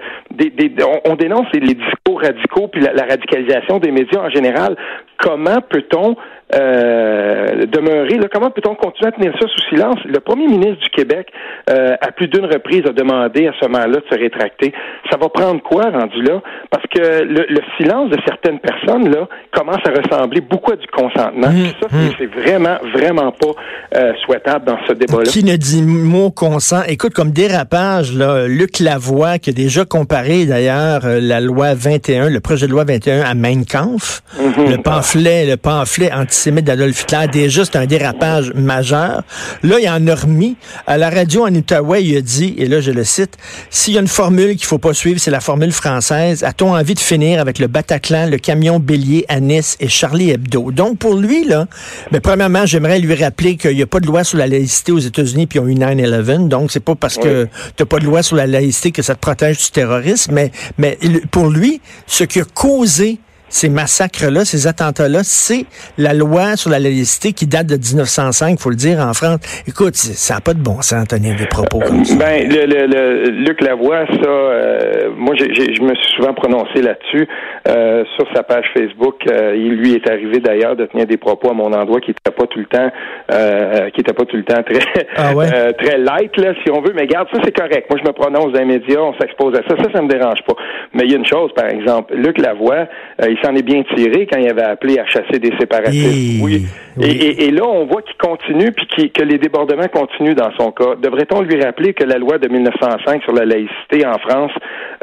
on, 1.06 1.16
dénonce 1.16 1.48
les 1.54 1.60
discours 1.60 2.22
radicaux 2.22 2.68
puis 2.68 2.82
la, 2.82 2.94
la 2.94 3.04
radicalisation 3.04 3.78
des 3.78 3.92
médias 3.92 4.22
en 4.22 4.30
général. 4.30 4.76
Comment 5.20 5.62
peut-on 5.70 6.16
euh, 6.56 7.66
demeurer. 7.66 8.18
Là, 8.18 8.28
comment 8.32 8.50
peut-on 8.52 8.76
continuer 8.76 9.10
à 9.10 9.12
tenir 9.12 9.34
ça 9.40 9.48
sous 9.48 9.70
silence? 9.70 9.98
Le 10.06 10.20
premier 10.20 10.48
ministre 10.48 10.82
du 10.82 10.90
Québec, 10.90 11.28
euh, 11.70 11.96
à 12.00 12.12
plus 12.12 12.28
d'une 12.28 12.46
reprise, 12.46 12.84
a 12.88 12.94
demandé 12.94 13.48
à 13.48 13.52
ce 13.60 13.68
moment-là 13.68 13.98
de 13.98 14.06
se 14.10 14.18
rétracter. 14.18 14.74
Ça 15.12 15.18
va 15.18 15.28
prendre 15.28 15.62
quoi 15.62 15.90
rendu 15.90 16.22
là? 16.22 16.42
Parce 16.72 16.86
que 16.88 17.24
le, 17.24 17.60
silence 17.78 18.10
de 18.10 18.18
certaines 18.26 18.60
personnes 18.60 19.10
là 19.12 19.28
commence 19.52 19.82
à 19.86 19.92
ressembler 19.92 20.42
beaucoup 20.42 20.72
à 20.72 20.78
du 20.78 20.88
consentement. 20.88 21.50
Mmh, 21.50 21.66
ça, 21.82 21.88
mmh. 21.92 22.12
c'est 22.18 22.26
vraiment, 22.28 22.78
vraiment 22.94 23.32
pas 23.32 23.52
euh, 23.96 24.14
souhaitable 24.26 24.66
dans 24.66 24.78
ce 24.88 24.94
débat-là. 24.94 25.30
Qui 25.30 25.44
ne 25.44 25.56
dit 25.56 25.82
mot 25.84 26.32
consent? 26.32 26.84
Écoute, 26.88 27.14
comme 27.14 27.32
dérapage, 27.32 28.14
là, 28.14 28.48
Luc 28.48 28.80
Lavoie, 28.80 29.38
qui 29.38 29.50
a 29.50 29.54
déjà 29.54 29.84
comparé 29.86 30.46
d'ailleurs 30.46 31.06
euh, 31.06 31.20
la 31.22 31.42
loi 31.42 31.74
21, 31.74 32.30
le 32.30 32.40
projet 32.40 32.68
de 32.68 32.72
loi 32.72 32.86
21 32.86 33.22
à 33.22 33.34
Mein 33.34 33.66
Kampf, 33.66 34.22
mmh. 34.40 34.72
le 34.72 34.78
pamphlet, 34.82 35.46
le 35.46 35.58
pamphlet 35.58 36.12
anti 36.14 36.37
antisémite 36.38 36.66
d'Adolf 36.66 37.02
Hitler. 37.02 37.26
Déjà, 37.32 37.66
c'est 37.66 37.78
un 37.78 37.88
dérapage 37.88 38.54
majeur. 38.54 39.24
Là, 39.64 39.80
il 39.82 39.90
en 39.90 40.06
a 40.08 40.14
remis. 40.14 40.56
À 40.86 40.98
la 40.98 41.10
radio 41.10 41.48
en 41.48 41.54
Outaouais, 41.54 42.04
il 42.04 42.16
a 42.16 42.22
dit, 42.22 42.54
et 42.60 42.68
là, 42.68 42.80
je 42.80 42.92
le 42.92 43.04
cite, 43.04 43.38
s'il 43.72 43.96
y 43.96 43.98
a 43.98 44.02
une 44.02 44.08
formule 44.08 44.56
qu'il 44.56 44.68
faut 44.68 44.78
pas 44.78 44.94
suivre, 44.94 45.20
c'est 45.20 45.32
la 45.32 45.40
formule 45.40 45.72
française. 45.72 46.44
A-t-on 46.44 46.76
envie 46.76 46.94
de 46.94 47.00
finir 47.00 47.42
avec 47.42 47.58
le 47.58 47.66
Bataclan, 47.66 48.30
le 48.30 48.38
camion 48.38 48.80
bélier 48.80 49.26
à 49.30 49.40
Nice 49.40 49.78
et 49.80 49.88
Charlie 49.88 50.30
Hebdo? 50.30 50.72
Donc, 50.72 51.00
pour 51.00 51.16
lui, 51.16 51.44
là, 51.44 51.68
mais 52.12 52.20
premièrement, 52.20 52.68
j'aimerais 52.68 53.00
lui 53.00 53.16
rappeler 53.16 53.58
qu'il 53.58 53.76
n'y 53.76 53.82
a 53.82 53.88
pas 53.88 54.00
de 54.00 54.06
loi 54.06 54.24
sur 54.24 54.38
la 54.38 54.46
laïcité 54.46 54.92
aux 54.92 55.00
États-Unis 55.00 55.48
puis 55.48 55.58
ils 55.58 55.62
ont 55.64 55.68
eu 55.68 55.74
9-11. 55.74 56.50
Donc, 56.50 56.72
c'est 56.72 56.84
pas 56.84 56.94
parce 56.94 57.18
que 57.18 57.46
tu 57.46 57.50
n'as 57.80 57.86
pas 57.86 57.98
de 57.98 58.06
loi 58.06 58.22
sur 58.22 58.36
la 58.36 58.46
laïcité 58.46 58.92
que 58.92 59.02
ça 59.02 59.16
te 59.16 59.20
protège 59.20 59.58
du 59.58 59.72
terrorisme. 59.72 60.34
Mais, 60.34 60.52
mais 60.78 61.00
pour 61.32 61.50
lui, 61.50 61.82
ce 62.06 62.24
qui 62.26 62.40
a 62.40 62.46
causé 62.46 63.18
ces 63.50 63.70
massacres-là, 63.70 64.46
ces 64.46 64.68
attentats-là, 64.68 65.20
c'est 65.24 65.66
la 65.98 66.14
loi 66.14 66.56
sur 66.56 66.70
la 66.70 66.80
laïcité 66.80 67.34
qui 67.34 67.48
date 67.48 67.68
de 67.68 67.76
1905, 67.78 68.60
faut 68.60 68.70
le 68.70 68.76
dire, 68.76 69.00
en 69.00 69.14
France. 69.14 69.40
Écoute, 69.68 69.96
ça 69.96 70.36
n'a 70.36 70.42
pas 70.42 70.54
de 70.54 70.60
bon 70.60 70.82
sens, 70.82 71.08
tenir 71.08 71.36
des 71.36 71.46
propos 71.46 71.80
comme 71.80 72.04
ça. 72.04 72.16
Ben, 72.16 72.48
le, 72.50 72.66
le, 72.66 73.30
Luc 73.30 73.62
Lavoie, 73.62 74.06
ça, 74.08 74.30
euh, 74.30 75.10
moi, 75.16 75.36
je 75.36 75.82
me 75.82 75.96
suis 75.96 76.16
souvent 76.16 76.34
prononcé 76.34 76.82
là-dessus. 76.82 77.28
Euh, 77.68 78.04
sur 78.16 78.26
sa 78.34 78.44
page 78.44 78.66
Facebook, 78.74 79.16
euh, 79.30 79.56
il 79.56 79.76
lui 79.76 79.94
est 79.94 80.10
arrivé 80.10 80.40
d'ailleurs 80.40 80.76
de 80.76 80.86
tenir 80.86 81.06
des 81.06 81.18
propos 81.18 81.50
à 81.50 81.54
mon 81.54 81.74
endroit 81.74 82.00
qui 82.00 82.12
n'étaient 82.12 82.32
pas 82.32 82.48
tout 82.48 82.60
le 82.60 82.66
temps, 82.66 82.90
qui 83.30 84.00
n'étaient 84.00 84.14
pas 84.14 84.26
tout 84.26 84.38
le 84.38 84.44
temps 84.44 84.64
très, 84.64 85.06
ah 85.18 85.34
très 85.78 85.98
light, 85.98 86.38
là, 86.38 86.54
si 86.64 86.72
on 86.72 86.82
veut. 86.82 86.94
Mais 86.96 87.08
garde, 87.08 87.28
ça, 87.34 87.42
c'est 87.44 87.56
correct. 87.56 87.88
Moi, 87.90 88.00
je 88.02 88.08
me 88.08 88.14
prononce 88.14 88.54
dans 88.54 88.60
les 88.60 88.66
médias, 88.66 89.02
on 89.02 89.14
s'expose 89.20 89.56
à 89.56 89.68
ça. 89.68 89.76
Ça, 89.84 89.92
ça 89.94 90.02
me 90.02 90.08
dérange 90.08 90.42
pas. 90.48 90.56
Mais 90.94 91.04
il 91.04 91.12
y 91.12 91.14
a 91.14 91.18
une 91.18 91.26
chose, 91.26 91.52
par 91.54 91.68
exemple, 91.68 92.16
Luc 92.16 92.38
Lavoie, 92.38 92.88
il 93.22 93.38
s'en 93.44 93.56
est 93.56 93.64
bien 93.64 93.84
tiré 93.96 94.28
quand 94.32 94.40
il 94.40 94.50
avait 94.50 94.64
appelé 94.64 95.00
à 95.00 95.06
chasser 95.06 95.40
des 95.40 95.52
séparatistes. 95.60 96.42
oui. 96.42 96.66
Et, 97.00 97.52
là, 97.52 97.64
on 97.68 97.86
voit 97.86 98.02
qu'il 98.02 98.18
continue, 98.18 98.72
puis 98.72 99.12
que 99.12 99.24
les 99.24 99.38
débordements 99.38 99.88
continuent 99.88 100.34
dans 100.34 100.52
son 100.58 100.72
cas. 100.72 100.96
Devrait-on 101.02 101.42
lui 101.42 101.62
rappeler 101.62 101.94
que 101.94 102.04
la 102.04 102.18
loi 102.18 102.38
de 102.40 102.48
1905 102.48 103.24
sur 103.24 103.34
la 103.34 103.46
laïcité 103.46 104.06
en 104.06 104.18
France, 104.18 104.52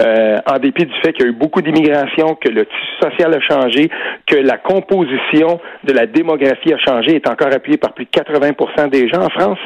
euh, 0.00 0.38
en 0.46 0.58
dépit 0.58 0.86
du 0.86 0.94
fait 1.04 1.12
qu'il 1.12 1.24
y 1.24 1.28
a 1.28 1.30
eu 1.30 1.34
beaucoup 1.34 1.62
d'immigration, 1.62 2.34
que 2.34 2.48
le 2.54 2.66
tissu 2.66 2.92
social 3.02 3.34
a 3.34 3.40
changé, 3.40 3.90
que 4.26 4.36
la 4.36 4.58
composition 4.58 5.60
de 5.84 5.92
la 5.92 6.06
démographie 6.06 6.72
a 6.72 6.78
changé, 6.78 7.16
est 7.16 7.28
encore 7.28 7.52
appuyée 7.52 7.78
par 7.78 7.92
plus 7.92 8.06
de 8.06 8.10
80% 8.10 8.88
des 8.90 9.08
gens 9.08 9.22
en 9.22 9.30
France, 9.30 9.58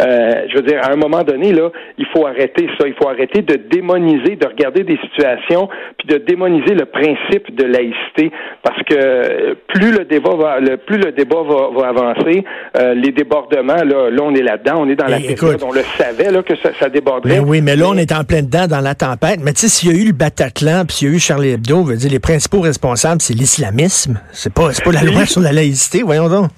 euh, 0.00 0.46
je 0.48 0.56
veux 0.56 0.62
dire, 0.62 0.80
à 0.82 0.92
un 0.92 0.96
moment 0.96 1.22
donné, 1.22 1.52
là, 1.52 1.70
il 1.98 2.06
faut 2.14 2.26
arrêter 2.26 2.68
ça. 2.78 2.86
Il 2.86 2.94
faut 2.94 3.08
arrêter 3.08 3.42
de 3.42 3.56
démoniser, 3.56 4.36
de 4.36 4.46
regarder 4.46 4.82
des 4.84 4.98
situations, 5.08 5.68
puis 5.98 6.08
de 6.08 6.24
démoniser 6.24 6.74
le 6.74 6.86
principe 6.86 7.54
de 7.54 7.64
laïcité, 7.64 8.30
parce 8.62 8.82
que 8.84 9.54
plus 9.68 9.92
le 9.92 10.04
débat 10.04 10.34
va, 10.36 10.60
le, 10.60 10.76
plus 10.76 10.98
le 10.98 11.12
débat 11.12 11.42
va, 11.42 11.70
va 11.76 11.88
avancer, 11.88 12.44
euh, 12.76 12.94
les 12.94 13.12
débordements, 13.12 13.74
là, 13.84 14.10
là, 14.10 14.22
on 14.22 14.34
est 14.34 14.42
là-dedans, 14.42 14.76
on 14.78 14.88
est 14.88 14.96
dans 14.96 15.06
la 15.06 15.18
période, 15.18 15.62
on 15.62 15.72
le 15.72 15.82
savait 15.98 16.30
là 16.30 16.42
que 16.42 16.56
ça, 16.56 16.70
ça 16.78 16.88
déborderait. 16.88 17.34
Mais 17.34 17.40
oui, 17.40 17.60
mais 17.60 17.76
là, 17.76 17.86
on 17.88 17.96
est 17.96 18.12
en 18.12 18.24
plein 18.24 18.42
dedans 18.42 18.66
dans 18.66 18.80
la 18.80 18.94
tempête. 18.94 19.40
Mais 19.42 19.52
tu 19.52 19.60
sais, 19.60 19.68
s'il 19.68 19.92
y 19.92 19.94
a 19.94 20.02
eu 20.02 20.06
le 20.06 20.12
Bataclan, 20.12 20.84
puis 20.86 20.96
s'il 20.96 21.08
y 21.08 21.12
a 21.12 21.14
eu 21.14 21.18
Charlie 21.18 21.50
Hebdo, 21.50 21.82
veut 21.82 21.96
dire 21.96 22.10
les 22.10 22.20
principaux 22.20 22.60
responsables, 22.60 23.20
c'est 23.20 23.34
l'islamisme. 23.34 24.20
C'est 24.32 24.52
pas, 24.52 24.72
c'est 24.72 24.84
pas 24.84 24.92
la 24.92 25.02
loi 25.10 25.26
sur 25.26 25.40
la 25.40 25.52
laïcité, 25.52 26.02
voyons 26.02 26.28
donc. 26.28 26.50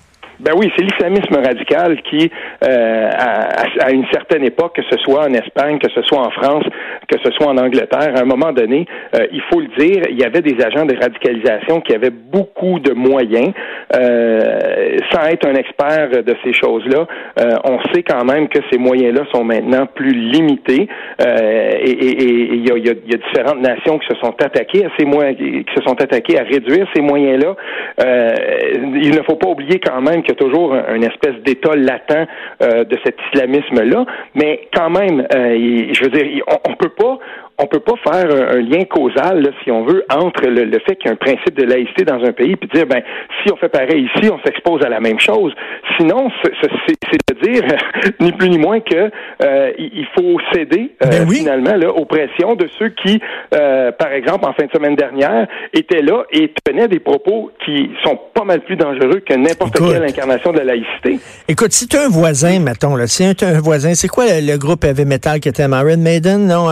Ben 0.42 0.54
oui, 0.56 0.72
c'est 0.76 0.82
l'islamisme 0.82 1.36
radical 1.36 2.02
qui, 2.02 2.28
euh, 2.64 3.10
à, 3.12 3.92
une 3.92 4.04
certaine 4.12 4.42
époque, 4.42 4.74
que 4.74 4.82
ce 4.90 4.98
soit 5.04 5.28
en 5.28 5.32
Espagne, 5.34 5.78
que 5.78 5.88
ce 5.88 6.02
soit 6.02 6.18
en 6.18 6.30
France, 6.30 6.64
que 7.06 7.16
ce 7.24 7.30
soit 7.30 7.46
en 7.46 7.58
Angleterre, 7.58 8.12
à 8.16 8.22
un 8.22 8.24
moment 8.24 8.50
donné, 8.52 8.84
euh, 9.14 9.26
il 9.30 9.40
faut 9.42 9.60
le 9.60 9.68
dire, 9.78 10.02
il 10.10 10.18
y 10.18 10.24
avait 10.24 10.40
des 10.40 10.56
agents 10.64 10.84
de 10.84 10.96
radicalisation 10.96 11.80
qui 11.80 11.94
avaient 11.94 12.10
beaucoup 12.10 12.80
de 12.80 12.92
moyens. 12.92 13.52
Euh, 13.94 14.96
sans 15.12 15.28
être 15.28 15.46
un 15.46 15.54
expert 15.54 16.10
de 16.10 16.34
ces 16.42 16.52
choses-là, 16.52 17.06
euh, 17.38 17.54
on 17.64 17.78
sait 17.92 18.02
quand 18.02 18.24
même 18.24 18.48
que 18.48 18.58
ces 18.72 18.78
moyens-là 18.78 19.22
sont 19.32 19.44
maintenant 19.44 19.86
plus 19.86 20.12
limités 20.12 20.88
et 21.20 22.54
il 22.54 22.66
y 22.66 22.72
a, 22.72 22.78
y, 22.78 22.90
a, 22.90 22.94
différentes 22.94 23.60
nations 23.60 23.98
qui 23.98 24.08
se 24.08 24.18
sont 24.20 24.34
attaquées 24.42 24.86
à 24.86 24.88
ces 24.98 25.04
moyens, 25.04 25.36
qui 25.36 25.64
se 25.76 25.82
sont 25.84 26.00
attaquées 26.00 26.38
à 26.40 26.42
réduire 26.42 26.88
ces 26.94 27.02
moyens-là. 27.02 27.54
il 28.00 29.10
ne 29.10 29.22
faut 29.22 29.36
pas 29.36 29.48
oublier 29.48 29.78
quand 29.78 30.00
même 30.00 30.22
qu'il 30.22 30.31
toujours 30.34 30.74
une 30.74 31.04
espèce 31.04 31.36
d'état 31.44 31.74
latent 31.74 32.28
de 32.60 32.98
cet 33.04 33.16
islamisme-là, 33.32 34.04
mais 34.34 34.68
quand 34.74 34.90
même, 34.90 35.26
je 35.30 36.04
veux 36.04 36.10
dire, 36.10 36.42
on, 36.48 36.70
on 36.70 36.74
peut 36.74 36.90
pas 36.90 37.18
on 37.62 37.66
peut 37.66 37.80
pas 37.80 37.94
faire 38.04 38.26
un, 38.30 38.60
lien 38.60 38.84
causal, 38.84 39.52
si 39.62 39.70
on 39.70 39.84
veut, 39.84 40.04
entre 40.10 40.46
le, 40.46 40.66
fait 40.80 40.96
qu'il 40.96 41.06
y 41.06 41.08
a 41.08 41.12
un 41.12 41.16
principe 41.16 41.54
de 41.54 41.64
laïcité 41.64 42.04
dans 42.04 42.22
un 42.22 42.32
pays, 42.32 42.56
puis 42.56 42.68
dire, 42.74 42.86
ben, 42.86 43.02
si 43.42 43.52
on 43.52 43.56
fait 43.56 43.68
pareil 43.68 44.08
ici, 44.14 44.30
on 44.30 44.38
s'expose 44.44 44.84
à 44.84 44.88
la 44.88 45.00
même 45.00 45.20
chose. 45.20 45.52
Sinon, 45.96 46.28
c'est 46.42 47.34
de 47.34 47.52
dire, 47.52 47.62
ni 48.20 48.32
plus 48.32 48.48
ni 48.48 48.58
moins 48.58 48.80
que 48.80 49.10
euh, 49.42 49.72
il 49.78 50.06
faut 50.14 50.38
céder 50.52 50.92
euh, 51.02 51.06
ben 51.06 51.28
finalement 51.28 51.76
là, 51.76 51.90
aux 51.90 52.04
pressions 52.04 52.54
de 52.54 52.68
ceux 52.78 52.88
qui, 52.88 53.20
euh, 53.54 53.92
par 53.92 54.12
exemple, 54.12 54.46
en 54.46 54.52
fin 54.54 54.64
de 54.64 54.70
semaine 54.72 54.96
dernière, 54.96 55.46
étaient 55.72 56.02
là 56.02 56.24
et 56.32 56.52
tenaient 56.64 56.88
des 56.88 57.00
propos 57.00 57.50
qui 57.64 57.90
sont 58.04 58.18
pas 58.34 58.44
mal 58.44 58.60
plus 58.60 58.76
dangereux 58.76 59.22
que 59.26 59.34
n'importe 59.34 59.78
quelle 59.78 60.02
incarnation 60.02 60.52
de 60.52 60.58
la 60.58 60.64
laïcité. 60.64 61.20
Écoute, 61.48 61.72
si 61.72 61.86
tu 61.86 61.96
un 61.96 62.08
voisin, 62.08 62.58
mettons, 62.60 62.96
là, 62.96 63.06
si 63.06 63.34
tu 63.36 63.44
un 63.44 63.60
voisin, 63.60 63.94
c'est 63.94 64.08
quoi 64.08 64.24
le, 64.28 64.56
groupe 64.56 64.84
heavy 64.84 65.04
metal 65.04 65.40
qui 65.40 65.48
était 65.48 65.64
Iron 65.64 65.96
Maiden, 65.98 66.46
non? 66.46 66.68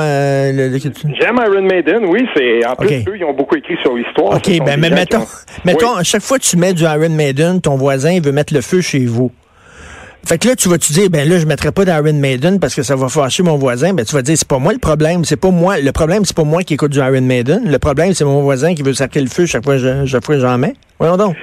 J'aime 0.81 1.41
Iron 1.45 1.63
Maiden, 1.63 2.05
oui. 2.07 2.27
C'est 2.37 2.67
en 2.67 2.75
plus 2.75 3.05
eux, 3.09 3.17
ils 3.17 3.25
ont 3.25 3.35
beaucoup 3.35 3.57
écrit 3.57 3.77
sur 3.83 3.95
l'histoire. 3.95 4.37
Ok, 4.37 4.51
ben 4.65 4.79
mais 4.79 4.91
mettons, 4.91 5.27
mettons, 5.65 5.95
à 5.95 6.03
chaque 6.03 6.23
fois 6.23 6.39
que 6.39 6.45
tu 6.45 6.57
mets 6.57 6.73
du 6.73 6.83
Iron 6.83 7.11
Maiden, 7.11 7.61
ton 7.61 7.77
voisin 7.77 8.21
veut 8.21 8.33
mettre 8.33 8.55
le 8.55 8.61
feu 8.61 8.81
chez 8.81 9.05
vous. 9.07 9.31
Fait 10.25 10.39
que 10.39 10.49
là, 10.49 10.55
tu 10.55 10.69
vas-tu 10.69 10.93
dire, 10.93 11.11
ben 11.11 11.29
là, 11.29 11.39
je 11.39 11.47
mettrai 11.47 11.73
pas 11.73 11.85
d'Iron 11.85 12.13
Maiden 12.13 12.61
parce 12.61 12.75
que 12.75 12.83
ça 12.83 12.95
va 12.95 13.09
fâcher 13.09 13.43
mon 13.43 13.57
voisin? 13.57 13.95
Ben, 13.95 14.05
tu 14.05 14.15
vas 14.15 14.23
dire, 14.23 14.37
c'est 14.37 14.47
pas 14.47 14.59
moi 14.59 14.73
le 14.73 14.79
problème. 14.79 15.25
C'est 15.25 15.37
pas 15.37 15.51
moi. 15.51 15.81
Le 15.81 15.93
problème, 15.93 16.25
c'est 16.25 16.37
pas 16.37 16.45
moi 16.45 16.63
qui 16.63 16.75
écoute 16.75 16.93
du 16.93 16.99
Iron 16.99 17.23
Maiden. 17.23 17.69
Le 17.69 17.79
problème, 17.79 18.13
c'est 18.13 18.25
mon 18.25 18.43
voisin 18.43 18.75
qui 18.75 18.83
veut 18.83 18.93
sacrer 18.93 19.23
le 19.23 19.29
feu 19.29 19.47
chaque 19.47 19.65
fois 19.65 19.79
que 19.79 20.39
j'en 20.39 20.59
mets. 20.59 20.75
Voyons 21.01 21.17
donc. 21.17 21.35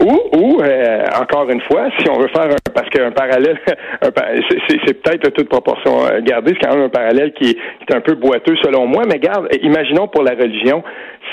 Ou, 0.00 0.20
ou 0.36 0.60
euh, 0.60 1.04
encore 1.20 1.48
une 1.48 1.60
fois, 1.60 1.86
si 1.98 2.10
on 2.10 2.18
veut 2.18 2.28
faire 2.28 2.46
un, 2.46 2.70
parce 2.74 2.90
qu'un 2.90 3.12
parallèle, 3.12 3.58
c'est 4.02 5.02
peut-être 5.02 5.30
toute 5.30 5.48
proportion 5.48 6.00
gardée, 6.22 6.52
c'est 6.54 6.66
quand 6.66 6.74
même 6.74 6.86
un 6.86 6.88
parallèle 6.88 7.32
qui 7.32 7.50
est, 7.50 7.94
un 7.94 8.00
peu 8.00 8.14
boiteux 8.14 8.56
selon 8.62 8.86
moi, 8.86 9.04
mais 9.06 9.20
garde, 9.20 9.48
imaginons 9.62 10.08
pour 10.08 10.24
la 10.24 10.32
religion, 10.32 10.82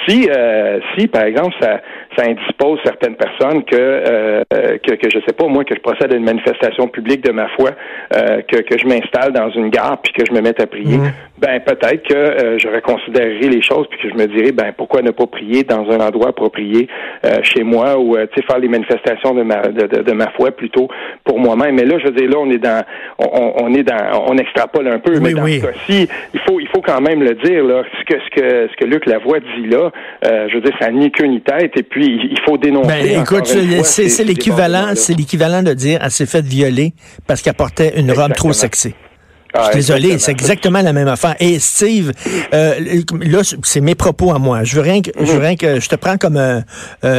si, 0.07 0.29
euh, 0.29 0.79
si 0.95 1.07
par 1.07 1.23
exemple, 1.23 1.55
ça, 1.59 1.81
ça 2.15 2.25
indispose 2.25 2.79
certaines 2.83 3.15
personnes 3.15 3.63
que, 3.63 3.75
euh, 3.75 4.43
que, 4.51 4.95
que, 4.95 5.09
je 5.09 5.19
sais 5.25 5.33
pas, 5.33 5.47
moi, 5.47 5.63
que 5.63 5.75
je 5.75 5.81
procède 5.81 6.13
à 6.13 6.15
une 6.15 6.23
manifestation 6.23 6.87
publique 6.87 7.23
de 7.23 7.31
ma 7.31 7.47
foi, 7.49 7.71
euh, 8.15 8.41
que, 8.41 8.57
que 8.57 8.77
je 8.77 8.85
m'installe 8.85 9.33
dans 9.33 9.49
une 9.49 9.69
gare 9.69 9.97
puis 10.01 10.13
que 10.13 10.23
je 10.25 10.33
me 10.33 10.41
mette 10.41 10.61
à 10.61 10.67
prier, 10.67 10.97
mmh. 10.97 11.13
Ben 11.41 11.59
peut-être 11.59 12.07
que 12.07 12.13
euh, 12.13 12.57
je 12.59 12.67
reconsidérerai 12.67 13.49
les 13.49 13.61
choses 13.61 13.87
puis 13.89 13.99
que 13.99 14.09
je 14.09 14.15
me 14.15 14.27
dirais, 14.27 14.51
ben 14.51 14.71
pourquoi 14.77 15.01
ne 15.01 15.11
pas 15.11 15.25
prier 15.25 15.63
dans 15.63 15.89
un 15.89 15.99
endroit 15.99 16.29
approprié 16.29 16.87
chez 17.43 17.63
moi 17.63 17.97
ou, 17.97 18.15
tu 18.17 18.21
sais, 18.35 18.45
faire 18.45 18.59
les 18.59 18.67
manifestations 18.67 19.33
de 19.33 19.43
ma, 19.43 19.61
de, 19.61 20.01
de, 20.01 20.11
ma 20.11 20.29
foi 20.31 20.51
plutôt 20.51 20.87
pour 21.23 21.39
moi-même. 21.39 21.75
Mais 21.75 21.85
là, 21.85 21.97
je 21.99 22.05
veux 22.05 22.13
dire, 22.13 22.29
là, 22.29 22.37
on 22.39 22.49
est 22.49 22.57
dans, 22.57 22.83
on, 23.19 23.53
on 23.63 23.73
est 23.73 23.83
dans, 23.83 24.25
on 24.27 24.37
extrapole 24.37 24.87
un 24.87 24.99
peu, 24.99 25.19
mais 25.19 25.33
dans 25.33 25.45
ce 25.45 25.61
cas-ci, 25.61 26.07
il 26.33 26.39
faut, 26.41 26.59
il 26.59 26.67
faut 26.67 26.81
quand 26.81 27.01
même 27.01 27.21
le 27.23 27.35
dire, 27.35 27.63
là, 27.63 27.83
ce 27.99 28.05
que, 28.05 28.19
ce 28.19 28.29
que, 28.35 28.67
ce 28.71 28.75
que 28.77 28.85
Luc 28.85 29.05
Lavoie 29.05 29.39
dit 29.39 29.67
là, 29.67 29.91
je 30.23 30.55
veux 30.55 30.61
dire, 30.61 30.73
ça 30.79 30.91
ni 30.91 31.11
queue 31.11 31.25
ni 31.25 31.41
tête 31.41 31.71
et 31.75 31.83
puis 31.83 32.19
il 32.31 32.39
faut 32.45 32.57
dénoncer. 32.57 32.87
Ben, 32.87 33.21
écoute, 33.21 33.45
c'est 33.45 34.23
l'équivalent, 34.23 34.95
c'est 34.95 35.17
l'équivalent 35.17 35.63
de 35.63 35.73
dire 35.73 35.99
elle 36.03 36.11
s'est 36.11 36.25
fait 36.25 36.45
violer 36.45 36.93
parce 37.27 37.41
qu'elle 37.41 37.53
portait 37.53 37.93
une 37.99 38.11
robe 38.11 38.33
trop 38.33 38.53
sexy. 38.53 38.93
Ah, 39.53 39.71
désolé, 39.73 40.17
c'est 40.19 40.31
exactement 40.31 40.81
la 40.81 40.93
même 40.93 41.07
affaire. 41.07 41.35
Et 41.39 41.59
Steve, 41.59 42.13
euh, 42.53 43.01
là, 43.21 43.41
c'est 43.63 43.81
mes 43.81 43.95
propos 43.95 44.31
à 44.33 44.39
moi. 44.39 44.63
Je 44.63 44.75
veux 44.75 44.81
rien 44.81 45.01
que, 45.01 45.11
je 45.19 45.31
veux 45.31 45.39
rien 45.39 45.55
que 45.55 45.79
je 45.79 45.89
te 45.89 45.95
prends 45.95 46.17
comme 46.17 46.37
un 46.37 46.63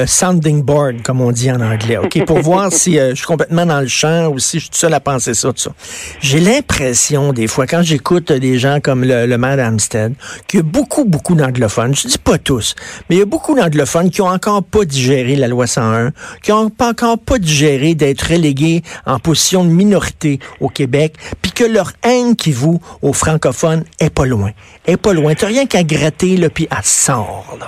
sounding 0.06 0.62
board, 0.62 1.02
comme 1.02 1.20
on 1.20 1.32
dit 1.32 1.50
en 1.50 1.60
anglais, 1.60 1.98
ok, 1.98 2.24
pour 2.24 2.38
voir 2.42 2.72
si 2.72 2.98
euh, 2.98 3.10
je 3.10 3.16
suis 3.16 3.26
complètement 3.26 3.66
dans 3.66 3.80
le 3.80 3.88
champ 3.88 4.28
ou 4.28 4.38
si 4.38 4.58
je 4.58 4.64
suis 4.64 4.70
tout 4.70 4.78
seul 4.78 4.94
à 4.94 5.00
penser 5.00 5.34
ça, 5.34 5.48
tout 5.48 5.58
ça. 5.58 5.72
J'ai 6.20 6.40
l'impression 6.40 7.32
des 7.32 7.46
fois 7.46 7.66
quand 7.66 7.82
j'écoute 7.82 8.32
des 8.32 8.58
gens 8.58 8.80
comme 8.80 9.04
le, 9.04 9.26
le 9.26 9.38
maire 9.38 9.56
d'Amstead, 9.56 10.14
qu'il 10.46 10.60
y 10.60 10.60
a 10.60 10.64
beaucoup, 10.64 11.04
beaucoup 11.04 11.34
d'anglophones. 11.34 11.94
Je 11.94 12.08
dis 12.08 12.18
pas 12.18 12.38
tous, 12.38 12.74
mais 13.08 13.16
il 13.16 13.18
y 13.18 13.22
a 13.22 13.26
beaucoup 13.26 13.54
d'anglophones 13.54 14.10
qui 14.10 14.22
ont 14.22 14.28
encore 14.28 14.62
pas 14.62 14.84
digéré 14.84 15.36
la 15.36 15.48
loi 15.48 15.66
101, 15.66 16.12
qui 16.42 16.52
ont 16.52 16.70
pas 16.70 16.90
encore 16.90 17.18
pas 17.18 17.38
digéré 17.38 17.94
d'être 17.94 18.22
relégués 18.22 18.82
en 19.06 19.18
position 19.18 19.64
de 19.64 19.70
minorité 19.70 20.38
au 20.60 20.68
Québec, 20.68 21.14
puis 21.40 21.52
que 21.52 21.64
leur 21.64 21.92
haine 22.04 22.21
qui 22.36 22.52
vous, 22.52 22.80
aux 23.02 23.12
francophones, 23.12 23.84
est 24.00 24.14
pas 24.14 24.26
loin. 24.26 24.50
Est 24.86 24.96
pas 24.96 25.12
loin. 25.12 25.34
T'as 25.34 25.48
rien 25.48 25.66
qu'à 25.66 25.82
gratter, 25.82 26.36
là, 26.36 26.48
puis 26.48 26.66
à 26.70 26.82
sort, 26.82 27.58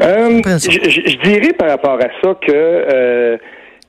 euh, 0.00 0.40
je, 0.46 1.28
dirais 1.28 1.52
par 1.52 1.68
rapport 1.68 1.98
à 2.00 2.08
ça 2.22 2.34
que 2.40 2.50
euh, 2.50 3.36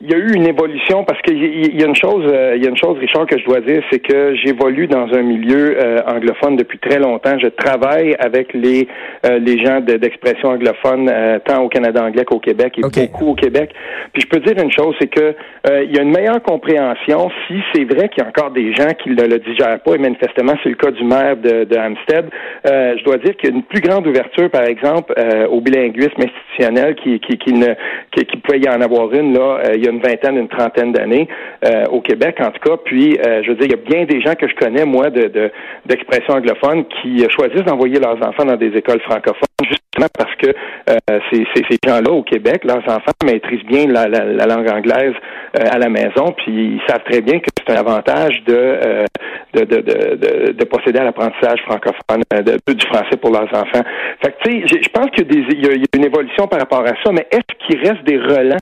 il 0.04 0.10
y 0.10 0.14
a 0.16 0.18
eu 0.18 0.34
une 0.34 0.48
évolution 0.48 1.04
parce 1.04 1.22
qu'il 1.22 1.38
y, 1.38 1.84
a 1.84 1.86
une 1.86 1.96
chose, 1.96 2.26
euh, 2.28 2.56
il 2.56 2.64
y 2.64 2.66
a 2.66 2.70
une 2.70 2.78
chose, 2.78 2.98
Richard, 2.98 3.28
que 3.28 3.38
je 3.38 3.46
dois 3.46 3.62
dire, 3.62 3.84
c'est 3.92 4.00
que 4.00 4.36
j'évolue 4.36 4.88
dans 4.88 5.08
un 5.14 5.22
milieu 5.22 5.78
euh, 5.78 6.00
anglophone 6.08 6.56
depuis 6.56 6.80
très 6.80 6.98
longtemps. 6.98 7.38
Je 7.38 7.48
travaille 7.48 8.16
avec 8.18 8.54
les 8.54 8.88
euh, 9.26 9.38
les 9.38 9.64
gens 9.64 9.80
d'expression 9.80 10.50
anglophone 10.50 11.12
tant 11.46 11.64
au 11.64 11.70
Canada 11.70 12.04
anglais 12.04 12.26
qu'au 12.26 12.40
Québec 12.40 12.74
et 12.78 12.82
beaucoup 12.82 13.32
au 13.32 13.36
Québec. 13.36 13.72
Puis 14.14 14.24
je 14.24 14.28
peux 14.28 14.40
dire 14.40 14.62
une 14.62 14.72
chose, 14.72 14.96
c'est 15.00 15.08
que 15.08 15.36
il 15.68 15.96
y 15.96 16.00
a 16.00 16.02
une 16.02 16.12
meilleure 16.12 16.42
compréhension 16.42 17.30
si 17.48 17.56
c'est 17.74 17.84
vrai 17.84 18.10
qu'il 18.10 18.24
y 18.24 18.26
a 18.26 18.30
encore 18.30 18.52
des 18.52 18.74
gens 18.74 18.94
qui 19.02 19.10
ne 19.10 19.22
le, 19.22 19.40
digèrent 19.40 19.80
pas 19.82 19.96
et 19.96 19.98
manifestement 19.98 20.54
c'est 20.64 20.70
le 20.70 20.76
cas 20.76 20.92
du 20.92 21.04
maire 21.04 21.38
de, 21.38 21.66
de 21.66 21.78
Hampstead. 21.78 22.26
je 22.66 23.04
dois 23.04 23.18
dire 23.18 23.36
qu'il 23.38 23.50
y 23.50 23.54
a 23.54 23.56
une 23.56 23.64
plus 23.64 23.82
grande 23.82 24.08
ouverture, 24.08 24.50
par 24.50 24.64
exemple, 24.64 25.14
au 25.50 25.62
bilinguisme 25.62 26.22
institutionnel 26.22 26.96
qui 26.96 27.20
qui 27.20 27.38
qui 27.38 27.54
ne 27.54 27.74
qui, 28.12 28.26
qui 28.26 28.38
pouvait 28.38 28.60
y 28.60 28.70
en 28.70 28.82
avoir 28.82 29.14
une 29.14 29.34
là. 29.34 29.62
il 29.76 29.84
y 29.84 29.88
a 29.88 29.91
une 29.92 30.02
vingtaine, 30.02 30.38
une 30.38 30.48
trentaine 30.48 30.92
d'années 30.92 31.28
euh, 31.66 31.86
au 31.92 32.02
Québec, 32.02 32.38
en 32.40 32.52
tout 32.52 32.70
cas. 32.70 32.78
Puis, 32.84 33.18
euh, 33.20 33.44
je 33.44 33.50
veux 33.50 33.56
dire, 33.56 33.66
il 33.66 33.72
y 33.72 33.74
a 33.74 33.90
bien 33.90 34.06
des 34.06 34.22
gens 34.22 34.36
que 34.36 34.48
je 34.48 34.56
connais, 34.56 34.86
moi, 34.86 35.10
de, 35.10 35.52
d'expression 35.86 36.34
anglophone, 36.36 36.86
qui 37.02 37.26
choisissent 37.30 37.66
d'envoyer 37.66 38.00
leurs 38.00 38.18
enfants 38.28 38.46
dans 38.46 38.58
des 38.58 38.76
écoles 38.76 39.02
francophones, 39.02 39.48
justement 39.62 40.08
parce 40.18 40.36
que 40.36 40.48
euh, 40.90 41.20
ces, 41.32 41.46
ces, 41.56 41.78
gens-là 41.86 42.12
au 42.12 42.24
Québec, 42.24 42.64
leurs 42.64 42.84
enfants 42.88 43.12
maîtrisent 43.26 43.66
bien 43.66 43.88
la, 43.88 44.08
langue 44.08 44.70
anglaise 44.70 45.14
à 45.54 45.78
la 45.78 45.90
maison, 45.90 46.34
puis 46.38 46.80
ils 46.80 46.82
savent 46.88 47.04
très 47.04 47.22
bien 47.22 47.40
que 47.40 47.48
c'est 47.58 47.74
un 47.74 47.80
avantage 47.80 48.42
de, 48.46 49.06
de, 49.54 49.66
de, 49.66 50.52
de, 50.54 50.66
posséder 50.66 51.00
à 51.00 51.04
l'apprentissage 51.04 51.60
francophone 51.66 52.22
de, 52.32 52.74
du 52.74 52.86
français 52.88 53.18
pour 53.22 53.32
leurs 53.32 53.50
enfants. 53.54 53.84
Fait 54.24 54.32
que, 54.32 54.50
tu 54.50 54.68
sais, 54.68 54.82
je 54.82 54.90
pense 54.90 55.10
qu'il 55.12 55.28
y, 55.34 55.68
a 55.68 55.98
une 55.98 56.06
évolution 56.06 56.48
par 56.48 56.60
rapport 56.60 56.82
à 56.82 56.94
ça, 57.04 57.12
mais 57.12 57.28
est-ce 57.32 57.68
qu'il 57.68 57.80
reste 57.80 58.04
des 58.06 58.18
relents 58.18 58.58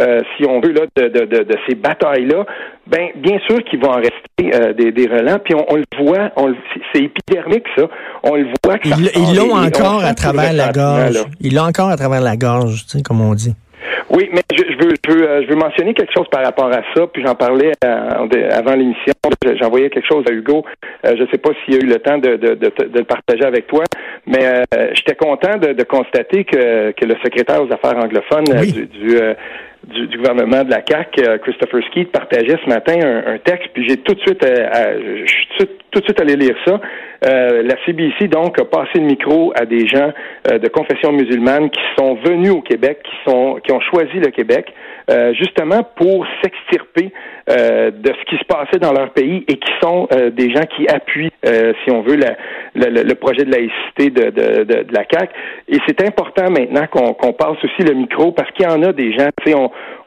euh, 0.00 0.20
si 0.36 0.44
on 0.44 0.60
veut, 0.60 0.72
là, 0.72 0.82
de, 0.96 1.08
de, 1.08 1.24
de, 1.24 1.56
ces 1.68 1.74
batailles-là, 1.76 2.44
ben 2.86 3.10
bien 3.16 3.38
sûr 3.48 3.62
qu'il 3.64 3.80
va 3.80 3.88
en 3.88 3.96
rester 3.96 4.54
euh, 4.54 4.72
des, 4.72 4.90
des 4.90 5.06
relents. 5.06 5.38
Puis 5.38 5.54
on, 5.54 5.76
le 5.76 5.84
voit, 5.98 6.30
on, 6.36 6.52
c'est 6.92 7.04
épidermique 7.04 7.66
ça. 7.76 7.84
On 8.24 8.34
le 8.34 8.46
voit. 8.64 8.78
Que 8.78 8.88
ils 8.88 9.36
l'ont 9.36 9.54
encore 9.54 10.04
à 10.04 10.14
travers 10.14 10.52
la 10.52 10.72
gorge. 10.72 11.24
Ils 11.40 11.54
l'ont 11.54 11.62
encore 11.62 11.90
à 11.90 11.96
travers 11.96 12.20
la 12.20 12.36
gorge, 12.36 12.84
tu 12.86 12.98
sais, 12.98 13.02
comme 13.02 13.20
on 13.20 13.34
dit. 13.34 13.54
Oui, 14.10 14.28
mais 14.32 14.42
je, 14.52 14.62
je, 14.62 14.84
veux, 14.84 14.94
je, 15.06 15.12
veux, 15.12 15.28
euh, 15.28 15.42
je 15.42 15.48
veux 15.48 15.56
mentionner 15.56 15.94
quelque 15.94 16.12
chose 16.14 16.26
par 16.30 16.44
rapport 16.44 16.72
à 16.72 16.82
ça, 16.94 17.06
puis 17.12 17.22
j'en 17.24 17.34
parlais 17.34 17.72
avant 17.82 18.74
l'émission. 18.74 19.12
J'envoyais 19.60 19.90
quelque 19.90 20.06
chose 20.06 20.24
à 20.28 20.32
Hugo. 20.32 20.64
je 21.04 21.22
ne 21.22 21.26
sais 21.28 21.38
pas 21.38 21.50
s'il 21.64 21.74
y 21.74 21.76
a 21.76 21.80
eu 21.80 21.86
le 21.86 21.98
temps 21.98 22.18
de, 22.18 22.36
de, 22.36 22.54
de, 22.54 22.72
de 22.86 22.98
le 22.98 23.04
partager 23.04 23.44
avec 23.44 23.66
toi, 23.66 23.84
mais 24.26 24.64
j'étais 24.94 25.14
content 25.14 25.56
de, 25.58 25.82
constater 25.84 26.44
que, 26.44 26.92
que 26.92 27.04
le 27.04 27.14
secrétaire 27.22 27.62
aux 27.62 27.72
affaires 27.72 27.96
anglophones 27.96 28.44
du, 28.44 28.86
du 28.86 29.18
du, 29.86 30.16
gouvernement 30.16 30.64
de 30.64 30.70
la 30.70 30.82
CAC, 30.82 31.18
euh, 31.18 31.38
Christopher 31.38 31.82
Skeet, 31.84 32.06
partageait 32.06 32.58
ce 32.64 32.68
matin 32.68 32.94
un, 33.26 33.38
texte, 33.38 33.68
puis 33.72 33.86
j'ai 33.88 33.96
tout 33.98 34.14
de 34.14 34.20
suite, 34.20 34.44
euh, 34.44 35.24
tout, 35.90 36.00
de 36.00 36.04
suite 36.04 36.20
allé 36.20 36.36
lire 36.36 36.56
ça. 36.66 36.80
Euh, 37.26 37.62
la 37.62 37.74
CBC 37.84 38.28
donc 38.28 38.58
a 38.58 38.64
passé 38.64 38.92
le 38.96 39.06
micro 39.06 39.52
à 39.56 39.64
des 39.64 39.86
gens 39.86 40.12
de 40.44 40.68
confession 40.68 41.12
musulmane 41.12 41.70
qui 41.70 41.80
sont 41.98 42.14
venus 42.16 42.50
au 42.50 42.60
Québec, 42.60 42.98
qui 43.02 43.30
sont, 43.30 43.58
qui 43.64 43.72
ont 43.72 43.80
choisi 43.80 44.18
le 44.18 44.30
Québec, 44.30 44.72
justement 45.32 45.82
pour 45.96 46.26
s'extirper 46.42 47.12
de 47.48 48.12
ce 48.12 48.24
qui 48.28 48.36
se 48.36 48.44
passait 48.44 48.78
dans 48.78 48.92
leur 48.92 49.10
pays 49.10 49.44
et 49.48 49.56
qui 49.56 49.72
sont 49.82 50.08
des 50.32 50.50
gens 50.50 50.64
qui 50.76 50.86
appuient, 50.88 51.32
si 51.44 51.90
on 51.90 52.02
veut, 52.02 52.16
la, 52.16 52.36
le 52.74 53.14
projet 53.14 53.44
de 53.44 53.50
laïcité 53.50 54.10
de, 54.10 54.30
de, 54.30 54.64
de, 54.64 54.92
la 54.92 55.04
CAC. 55.04 55.30
Et 55.68 55.78
c'est 55.86 56.02
important 56.02 56.50
maintenant 56.50 56.86
qu'on 56.86 57.32
passe 57.32 57.56
aussi 57.62 57.82
le 57.82 57.94
micro 57.94 58.32
parce 58.32 58.50
qu'il 58.52 58.66
y 58.66 58.68
en 58.68 58.82
a 58.82 58.92
des 58.92 59.12
gens, 59.12 59.28
sais, 59.46 59.54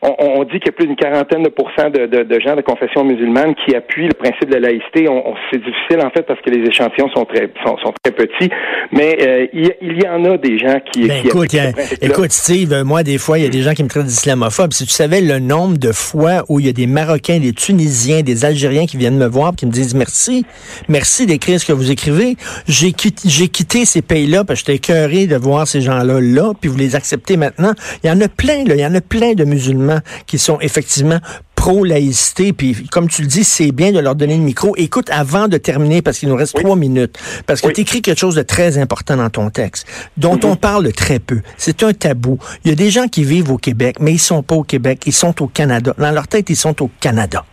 on, 0.01 0.15
on, 0.19 0.43
dit 0.43 0.59
qu'il 0.59 0.67
y 0.67 0.69
a 0.69 0.71
plus 0.73 0.87
d'une 0.87 0.95
quarantaine 0.95 1.43
de 1.43 1.49
pourcents 1.49 1.89
de, 1.89 2.05
de, 2.05 2.39
gens 2.39 2.55
de 2.55 2.61
confession 2.61 3.03
musulmane 3.03 3.55
qui 3.65 3.75
appuient 3.75 4.07
le 4.07 4.13
principe 4.13 4.49
de 4.49 4.55
la 4.55 4.69
laïcité. 4.69 5.09
On, 5.09 5.33
c'est 5.51 5.57
difficile 5.57 6.05
en 6.05 6.09
fait 6.11 6.23
parce 6.23 6.39
que 6.41 6.49
les 6.49 6.67
échantillons 6.67 7.09
sont 7.09 7.25
très 7.25 7.49
sont, 7.65 7.77
sont 7.77 7.93
très 8.03 8.13
petits, 8.13 8.49
mais 8.91 9.17
euh, 9.21 9.47
il, 9.53 9.71
il, 9.81 10.03
y 10.03 10.07
en 10.07 10.23
a 10.25 10.37
des 10.37 10.59
gens 10.59 10.79
qui. 10.91 11.07
Ben, 11.07 11.25
écoute, 11.25 11.55
écoute, 12.01 12.31
Steve, 12.31 12.83
moi 12.83 13.03
des 13.03 13.17
fois 13.17 13.39
il 13.39 13.43
y 13.43 13.47
a 13.47 13.49
des 13.49 13.61
gens 13.61 13.73
qui 13.73 13.83
me 13.83 13.89
traitent 13.89 14.05
d'islamophobe. 14.05 14.73
Si 14.73 14.85
tu 14.85 14.91
savais 14.91 15.21
le 15.21 15.39
nombre 15.39 15.77
de 15.77 15.91
fois 15.91 16.43
où 16.49 16.59
il 16.59 16.67
y 16.67 16.69
a 16.69 16.73
des 16.73 16.87
Marocains, 16.87 17.39
des 17.39 17.53
Tunisiens, 17.53 18.21
des 18.21 18.45
Algériens 18.45 18.85
qui 18.85 18.97
viennent 18.97 19.17
me 19.17 19.27
voir, 19.27 19.55
qui 19.55 19.65
me 19.65 19.71
disent 19.71 19.95
merci, 19.95 20.45
merci 20.89 21.25
d'écrire 21.25 21.59
ce 21.59 21.65
que 21.65 21.73
vous 21.73 21.91
écrivez. 21.91 22.35
J'ai 22.67 22.91
quitté, 22.91 23.27
j'ai 23.27 23.47
quitté 23.47 23.85
ces 23.85 24.01
pays-là 24.01 24.43
parce 24.43 24.61
que 24.61 24.71
j'étais 24.71 24.91
écœuré 24.91 25.27
de 25.27 25.35
voir 25.35 25.67
ces 25.67 25.81
gens-là 25.81 26.19
là, 26.21 26.53
puis 26.59 26.69
vous 26.69 26.77
les 26.77 26.95
acceptez 26.95 27.37
maintenant. 27.37 27.73
Il 28.03 28.07
y 28.07 28.11
en 28.11 28.21
a 28.21 28.27
plein, 28.27 28.63
là, 28.63 28.75
il 28.75 28.79
y 28.79 28.85
en 28.85 28.93
a 28.93 29.01
plein 29.01 29.33
de 29.33 29.43
musulmans 29.43 29.87
qui 30.25 30.37
sont 30.37 30.59
effectivement 30.59 31.19
pro-laïcité, 31.55 32.53
puis 32.53 32.87
comme 32.91 33.09
tu 33.09 33.23
le 33.23 33.27
dis, 33.27 33.43
c'est 33.43 33.71
bien 33.71 33.91
de 33.91 33.99
leur 33.99 34.15
donner 34.15 34.37
le 34.37 34.43
micro. 34.43 34.75
Écoute, 34.77 35.09
avant 35.09 35.47
de 35.47 35.57
terminer, 35.57 36.01
parce 36.01 36.19
qu'il 36.19 36.29
nous 36.29 36.35
reste 36.35 36.55
trois 36.55 36.75
minutes, 36.75 37.17
parce 37.45 37.61
que 37.61 37.67
tu 37.69 37.81
écris 37.81 38.01
quelque 38.01 38.19
chose 38.19 38.35
de 38.35 38.43
très 38.43 38.77
important 38.77 39.17
dans 39.17 39.29
ton 39.29 39.49
texte, 39.49 39.87
dont 40.17 40.35
mm-hmm. 40.35 40.45
on 40.45 40.55
parle 40.55 40.91
très 40.93 41.19
peu. 41.19 41.41
C'est 41.57 41.83
un 41.83 41.93
tabou. 41.93 42.37
Il 42.63 42.69
y 42.69 42.71
a 42.71 42.75
des 42.75 42.91
gens 42.91 43.07
qui 43.07 43.23
vivent 43.23 43.51
au 43.51 43.57
Québec, 43.57 43.97
mais 43.99 44.13
ils 44.13 44.19
sont 44.19 44.43
pas 44.43 44.55
au 44.55 44.63
Québec, 44.63 45.01
ils 45.07 45.13
sont 45.13 45.41
au 45.41 45.47
Canada. 45.47 45.93
Dans 45.97 46.11
leur 46.11 46.27
tête, 46.27 46.49
ils 46.49 46.55
sont 46.55 46.81
au 46.81 46.91
Canada. 46.99 47.43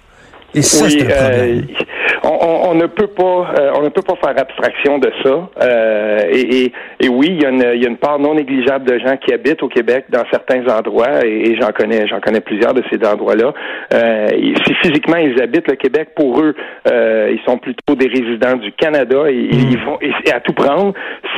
Et 0.54 0.62
ça, 0.62 0.88
c'est 0.88 1.02
un 1.02 1.06
problème. 1.06 1.66
Euh, 1.70 1.84
on, 2.24 2.74
ne 2.74 2.86
peut 2.86 3.08
pas, 3.08 3.54
euh, 3.58 3.72
on 3.76 3.82
ne 3.82 3.88
peut 3.88 4.02
pas 4.02 4.14
faire 4.16 4.38
abstraction 4.38 4.98
de 4.98 5.10
ça. 5.22 5.48
Euh, 5.62 6.20
et, 6.32 7.08
oui, 7.08 7.28
il 7.30 7.42
y, 7.42 7.46
a 7.46 7.50
une, 7.50 7.64
il 7.74 7.82
y, 7.82 7.86
a 7.86 7.88
une, 7.88 7.96
part 7.96 8.18
non 8.18 8.34
négligeable 8.34 8.84
de 8.84 8.98
gens 8.98 9.16
qui 9.16 9.32
habitent 9.32 9.62
au 9.62 9.68
Québec 9.68 10.06
dans 10.08 10.24
certains 10.30 10.66
endroits, 10.66 11.24
et, 11.24 11.56
j'en 11.60 11.70
connais, 11.70 12.06
j'en 12.08 12.20
connais 12.20 12.40
plusieurs 12.40 12.74
de 12.74 12.82
ces 12.90 13.06
endroits-là. 13.06 13.52
Euh, 13.92 14.28
si 14.64 14.74
physiquement 14.82 15.16
ils 15.16 15.40
habitent 15.40 15.68
le 15.68 15.76
Québec, 15.76 16.10
pour 16.16 16.40
eux, 16.40 16.54
ils 16.86 17.40
sont 17.46 17.58
plutôt 17.58 17.94
des 17.94 18.08
résidents 18.08 18.56
du 18.56 18.72
Canada 18.72 19.24
et, 19.28 19.34
ils 19.34 19.78
vont 19.84 19.98
et, 20.00 20.32
à 20.32 20.40
tout 20.40 20.52
prendre. 20.52 20.94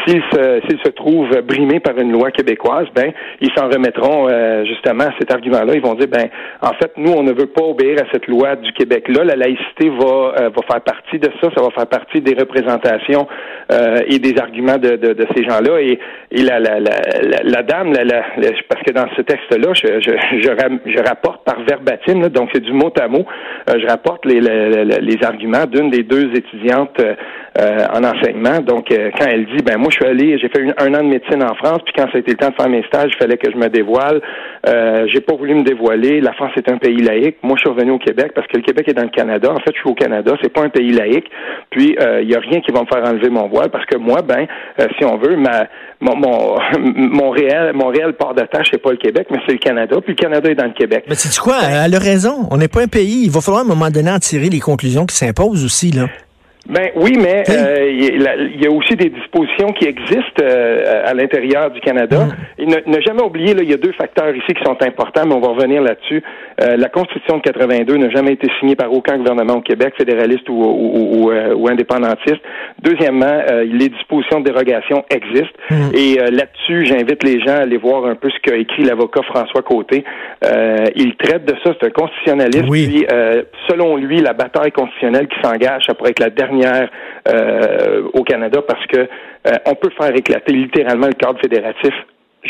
S'ils 0.07 0.23
se, 0.33 0.61
s'ils 0.69 0.81
se 0.85 0.91
trouvent 0.91 1.41
brimés 1.43 1.81
par 1.81 1.99
une 1.99 2.13
loi 2.13 2.31
québécoise, 2.31 2.87
ben 2.95 3.13
ils 3.41 3.51
s'en 3.57 3.69
remettront 3.69 4.29
justement 4.65 5.05
à 5.05 5.13
cet 5.19 5.33
argument-là. 5.33 5.75
Ils 5.75 5.83
vont 5.83 5.95
dire, 5.95 6.09
ben 6.09 6.29
en 6.63 6.73
fait, 6.75 6.93
nous, 6.97 7.13
on 7.13 7.23
ne 7.23 7.33
veut 7.33 7.47
pas 7.47 7.63
obéir 7.63 7.99
à 8.01 8.05
cette 8.13 8.27
loi 8.27 8.57
du 8.57 8.73
Québec-là. 8.73 9.25
La 9.25 9.37
laïcité 9.37 9.91
va 9.91 10.49
va 10.49 10.63
faire 10.69 10.76
partie 10.81 11.19
de 11.19 11.31
ça, 11.41 11.49
ça 11.55 11.63
va 11.63 11.71
faire 11.71 11.87
partie 11.87 12.21
des 12.21 12.35
représentations 12.35 13.27
euh, 13.73 14.01
et 14.07 14.19
des 14.19 14.39
arguments 14.39 14.79
de, 14.79 14.99
ces 15.35 15.45
gens-là. 15.45 15.81
Et, 15.81 15.99
et 16.31 16.43
la, 16.43 16.59
la, 16.61 16.79
la, 16.81 17.63
dame, 17.63 17.93
parce 18.69 18.83
que 18.83 18.93
dans 18.93 19.07
ce 19.17 19.23
texte-là, 19.23 19.73
je, 19.75 21.03
rapporte 21.07 21.45
par 21.45 21.61
verbatim, 21.63 22.29
donc 22.29 22.51
c'est 22.53 22.63
du 22.63 22.73
mot 22.73 22.93
à 23.01 23.09
mot, 23.09 23.25
euh, 23.71 23.75
je 23.81 23.87
rapporte 23.87 24.25
les, 24.25 24.41
les, 24.41 24.85
les 24.85 25.25
arguments 25.25 25.67
d'une 25.67 25.91
des 25.91 26.03
deux 26.03 26.31
étudiantes 26.35 26.99
euh, 27.01 27.15
en 27.59 28.05
enseignement. 28.05 28.61
Donc, 28.61 28.89
quand 28.91 29.27
elle 29.27 29.47
dit, 29.47 29.63
ben 29.65 29.79
moi, 29.79 29.89
je 29.91 29.97
suis 29.97 30.07
allé, 30.07 30.39
j'ai 30.39 30.49
fait 30.49 30.63
un 30.79 30.95
an 30.95 31.03
de 31.03 31.09
médecine 31.09 31.43
en 31.43 31.55
France, 31.55 31.81
puis 31.85 31.95
quand 31.97 32.07
été 32.19 32.33
le 32.33 32.37
temps 32.37 32.51
de 32.51 32.55
faire 32.55 32.69
mes 32.69 32.83
stages, 32.85 33.11
il 33.15 33.19
fallait 33.19 33.37
que 33.37 33.51
je 33.51 33.57
me 33.57 33.69
dévoile. 33.69 34.21
Euh, 34.67 35.07
j'ai 35.13 35.21
pas 35.21 35.35
voulu 35.35 35.55
me 35.55 35.63
dévoiler. 35.63 36.21
La 36.21 36.33
France 36.33 36.53
est 36.57 36.71
un 36.71 36.79
pays 36.79 36.97
laïque. 36.97 37.37
Moi, 37.43 37.57
je 37.57 37.61
suis 37.61 37.71
revenu 37.71 37.93
au 37.93 37.99
Québec 37.99 38.33
parce 38.35 38.47
que 38.49 38.57
le 38.57 38.63
Québec 38.63 38.89
est 38.89 38.95
dans 38.95 39.03
le 39.03 39.11
Canada. 39.11 39.51
En 39.51 39.59
fait, 39.59 39.73
je 39.75 39.81
suis 39.81 39.89
au 39.89 39.95
Canada. 39.95 40.33
C'est 40.43 40.53
pas 40.53 40.63
un 40.63 40.69
pays 40.69 40.93
laïque. 40.93 41.27
Puis, 41.71 41.97
il 41.99 42.03
euh, 42.03 42.23
y 42.23 42.35
a 42.35 42.41
rien 42.41 42.61
qui 42.61 42.73
va 42.73 42.83
me 42.83 42.87
faire 42.87 43.05
enlever 43.09 43.31
mon 43.31 43.49
voile 43.49 43.71
parce 43.71 43.87
que 43.87 43.97
moi, 43.97 44.23
ben, 44.23 44.47
euh, 44.81 44.87
si 44.99 45.05
on 45.05 45.17
veut, 45.19 45.37
ma, 45.37 45.67
mon, 46.01 46.17
mon, 46.17 47.31
réel, 47.31 47.73
mon 47.75 47.89
réel 47.89 48.15
port 48.15 48.35
d'attache, 48.35 48.69
c'est 48.71 48.83
pas 48.83 48.91
le 48.91 48.99
Québec, 48.99 49.29
mais 49.31 49.39
c'est 49.47 49.53
le 49.53 49.59
Canada. 49.59 49.97
Puis 50.03 50.15
le 50.19 50.23
Canada 50.23 50.51
est 50.51 50.55
dans 50.55 50.67
le 50.67 50.73
Québec. 50.73 51.05
Mais 51.09 51.15
c'est 51.15 51.39
quoi? 51.39 51.59
Elle 51.63 51.95
a 51.95 51.99
raison. 51.99 52.49
On 52.51 52.57
n'est 52.57 52.69
pas 52.69 52.83
un 52.83 52.89
pays. 52.89 53.25
Il 53.25 53.31
va 53.31 53.41
falloir 53.41 53.63
à 53.63 53.65
un 53.65 53.69
moment 53.69 53.91
donné 53.91 54.11
en 54.11 54.19
tirer 54.19 54.49
les 54.49 54.61
conclusions 54.61 55.07
qui 55.07 55.17
s'imposent 55.17 55.65
aussi, 55.65 55.91
là. 55.91 56.07
Ben 56.69 56.91
oui, 56.97 57.17
mais 57.17 57.45
euh, 57.49 57.91
il 57.91 58.61
y 58.61 58.67
a 58.67 58.71
aussi 58.71 58.97
des 58.97 59.09
dispositions 59.09 59.73
qui 59.73 59.87
existent 59.87 60.43
euh, 60.43 61.03
à 61.05 61.15
l'intérieur 61.15 61.71
du 61.71 61.81
Canada. 61.81 62.27
Mm. 62.27 62.63
Et 62.63 62.67
ne, 62.67 63.01
jamais 63.01 63.23
oublier, 63.23 63.55
là, 63.55 63.63
il 63.63 63.71
y 63.71 63.75
a 63.75 63.77
deux 63.77 63.93
facteurs 63.93 64.35
ici 64.35 64.53
qui 64.53 64.65
sont 64.65 64.77
importants, 64.83 65.27
mais 65.27 65.35
on 65.35 65.41
va 65.41 65.49
revenir 65.49 65.83
là-dessus. 65.83 66.23
Euh, 66.61 66.77
la 66.77 66.89
Constitution 66.89 67.39
de 67.39 67.43
82 67.43 67.97
n'a 67.97 68.11
jamais 68.11 68.33
été 68.33 68.49
signée 68.61 68.77
par 68.77 68.93
aucun 68.93 69.19
gouvernement 69.19 69.55
au 69.55 69.61
Québec, 69.61 69.95
fédéraliste 69.97 70.49
ou, 70.49 70.55
ou, 70.55 71.31
ou, 71.31 71.69
indépendantiste. 71.69 72.41
Deuxièmement, 72.83 73.43
les 73.65 73.89
dispositions 73.89 74.41
de 74.41 74.45
dérogation 74.45 75.05
existent. 75.11 75.59
Mm. 75.71 75.91
Et 75.95 76.17
là-dessus, 76.17 76.87
j'invite 76.87 77.23
les 77.23 77.41
gens 77.41 77.57
à 77.57 77.63
aller 77.63 77.77
voir 77.77 78.07
un 78.07 78.15
peu 78.15 78.31
ce 78.31 78.39
qu'a 78.41 78.57
écrit 78.57 78.85
l'avocat 78.85 79.23
François 79.23 79.63
Côté. 79.63 80.05
il 80.95 81.17
traite 81.17 81.45
de 81.45 81.55
ça, 81.65 81.75
c'est 81.79 81.87
un 81.87 81.91
constitutionnaliste. 81.91 82.69
Oui. 82.69 82.87
Puis, 82.87 83.07
selon 83.69 83.97
lui, 83.97 84.21
la 84.21 84.33
bataille 84.33 84.73
constitutionnelle 84.73 85.29
qui 85.29 85.37
s'engage, 85.43 85.85
ça 85.87 85.95
pourrait 85.95 86.11
être 86.11 86.21
la 86.21 86.31
dernière 86.31 86.89
euh, 87.29 88.03
au 88.13 88.23
Canada 88.23 88.61
parce 88.67 88.87
que 88.87 88.99
euh, 88.99 89.53
on 89.67 89.75
peut 89.75 89.91
faire 89.99 90.15
éclater 90.15 90.53
littéralement 90.53 91.09
le 91.09 91.15
cadre 91.15 91.41
fédératif 91.41 91.93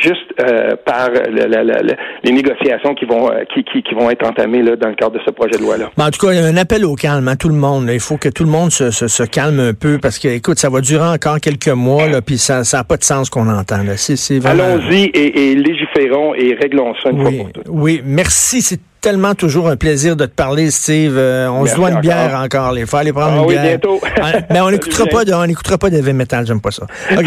juste 0.01 0.33
euh, 0.41 0.77
par 0.85 1.11
les 1.11 2.33
négociations 2.33 2.95
qui 2.95 3.05
vont 3.05 3.31
qui, 3.53 3.65
qui, 3.65 3.95
vont 3.95 4.11
être 4.11 4.27
entamées 4.27 4.63
là, 4.63 4.77
dans 4.77 4.89
le 4.89 4.95
cadre 4.95 5.13
de 5.13 5.21
ce 5.25 5.31
projet 5.31 5.57
de 5.59 5.63
loi-là. 5.63 5.91
en 5.97 6.11
tout 6.11 6.27
cas, 6.27 6.33
il 6.33 6.39
y 6.39 6.43
a 6.43 6.45
un 6.45 6.57
appel 6.57 6.85
au 6.85 6.95
calme 6.95 7.29
à 7.29 7.33
hein, 7.33 7.37
tout 7.37 7.49
le 7.49 7.55
monde. 7.55 7.89
Il 7.93 8.01
faut 8.01 8.17
que 8.17 8.29
tout 8.29 8.45
le 8.45 8.51
monde 8.51 8.71
se, 8.71 8.91
se, 8.91 9.23
calme 9.23 9.61
un 9.61 9.75
peu 9.75 9.99
parce 9.99 10.19
que, 10.19 10.29
écoute, 10.29 10.59
ça 10.59 10.71
va 10.71 10.81
durer 10.81 11.09
encore 11.09 11.41
quelques 11.41 11.69
mois, 11.69 12.09
là, 12.09 12.23
puis 12.23 12.39
ça 12.39 12.63
n'a 12.71 12.85
pas 12.85 12.97
de 12.97 13.05
sens 13.05 13.31
qu'on 13.31 13.49
entend. 13.49 13.77
Allons-y 13.77 15.11
et, 15.15 15.55
légiférons 15.55 16.35
et 16.35 16.55
réglons 16.55 16.95
ça 17.03 17.11
une 17.11 17.23
fois 17.23 17.31
pour 17.31 17.53
toutes. 17.53 17.67
Oui, 17.69 18.01
merci. 18.05 18.63
C'est 18.63 18.81
tellement 19.07 19.37
toujours 19.37 19.69
un 19.69 19.77
plaisir 19.77 20.16
de 20.16 20.27
te 20.27 20.33
parler, 20.33 20.69
Steve. 20.73 21.16
Euh, 21.16 21.49
on 21.49 21.64
se 21.64 21.77
doit 21.77 21.92
une 21.92 22.01
bière 22.01 22.35
encore. 22.42 22.77
Il 22.77 22.88
faut 22.88 22.97
aller 22.97 23.12
prendre 23.12 23.35
ah, 23.35 23.42
une 23.42 23.47
oui, 23.47 23.57
bientôt. 23.57 24.01
Ah, 24.21 24.33
mais 24.51 24.61
on 24.61 24.69
n'écoutera 24.69 25.07
pas 25.07 25.25
de, 25.25 25.33
on 25.33 25.47
n'écoutera 25.47 25.79
pas 25.79 25.90
d'heavy 25.90 26.12
metal, 26.12 26.45
j'aime 26.45 26.61
pas 26.61 26.73
ça. 26.73 26.87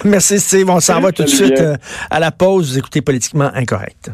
Merci, 0.04 0.40
Steve. 0.40 0.68
On 0.68 0.80
s'en 0.80 1.00
va 1.00 1.12
tout 1.12 1.22
de 1.22 1.28
suite 1.28 1.60
euh, 1.60 1.76
à 2.10 2.18
la 2.18 2.32
pause. 2.32 2.72
Vous 2.72 2.78
écoutez 2.78 3.00
Politiquement 3.00 3.48
Incorrect. 3.54 4.10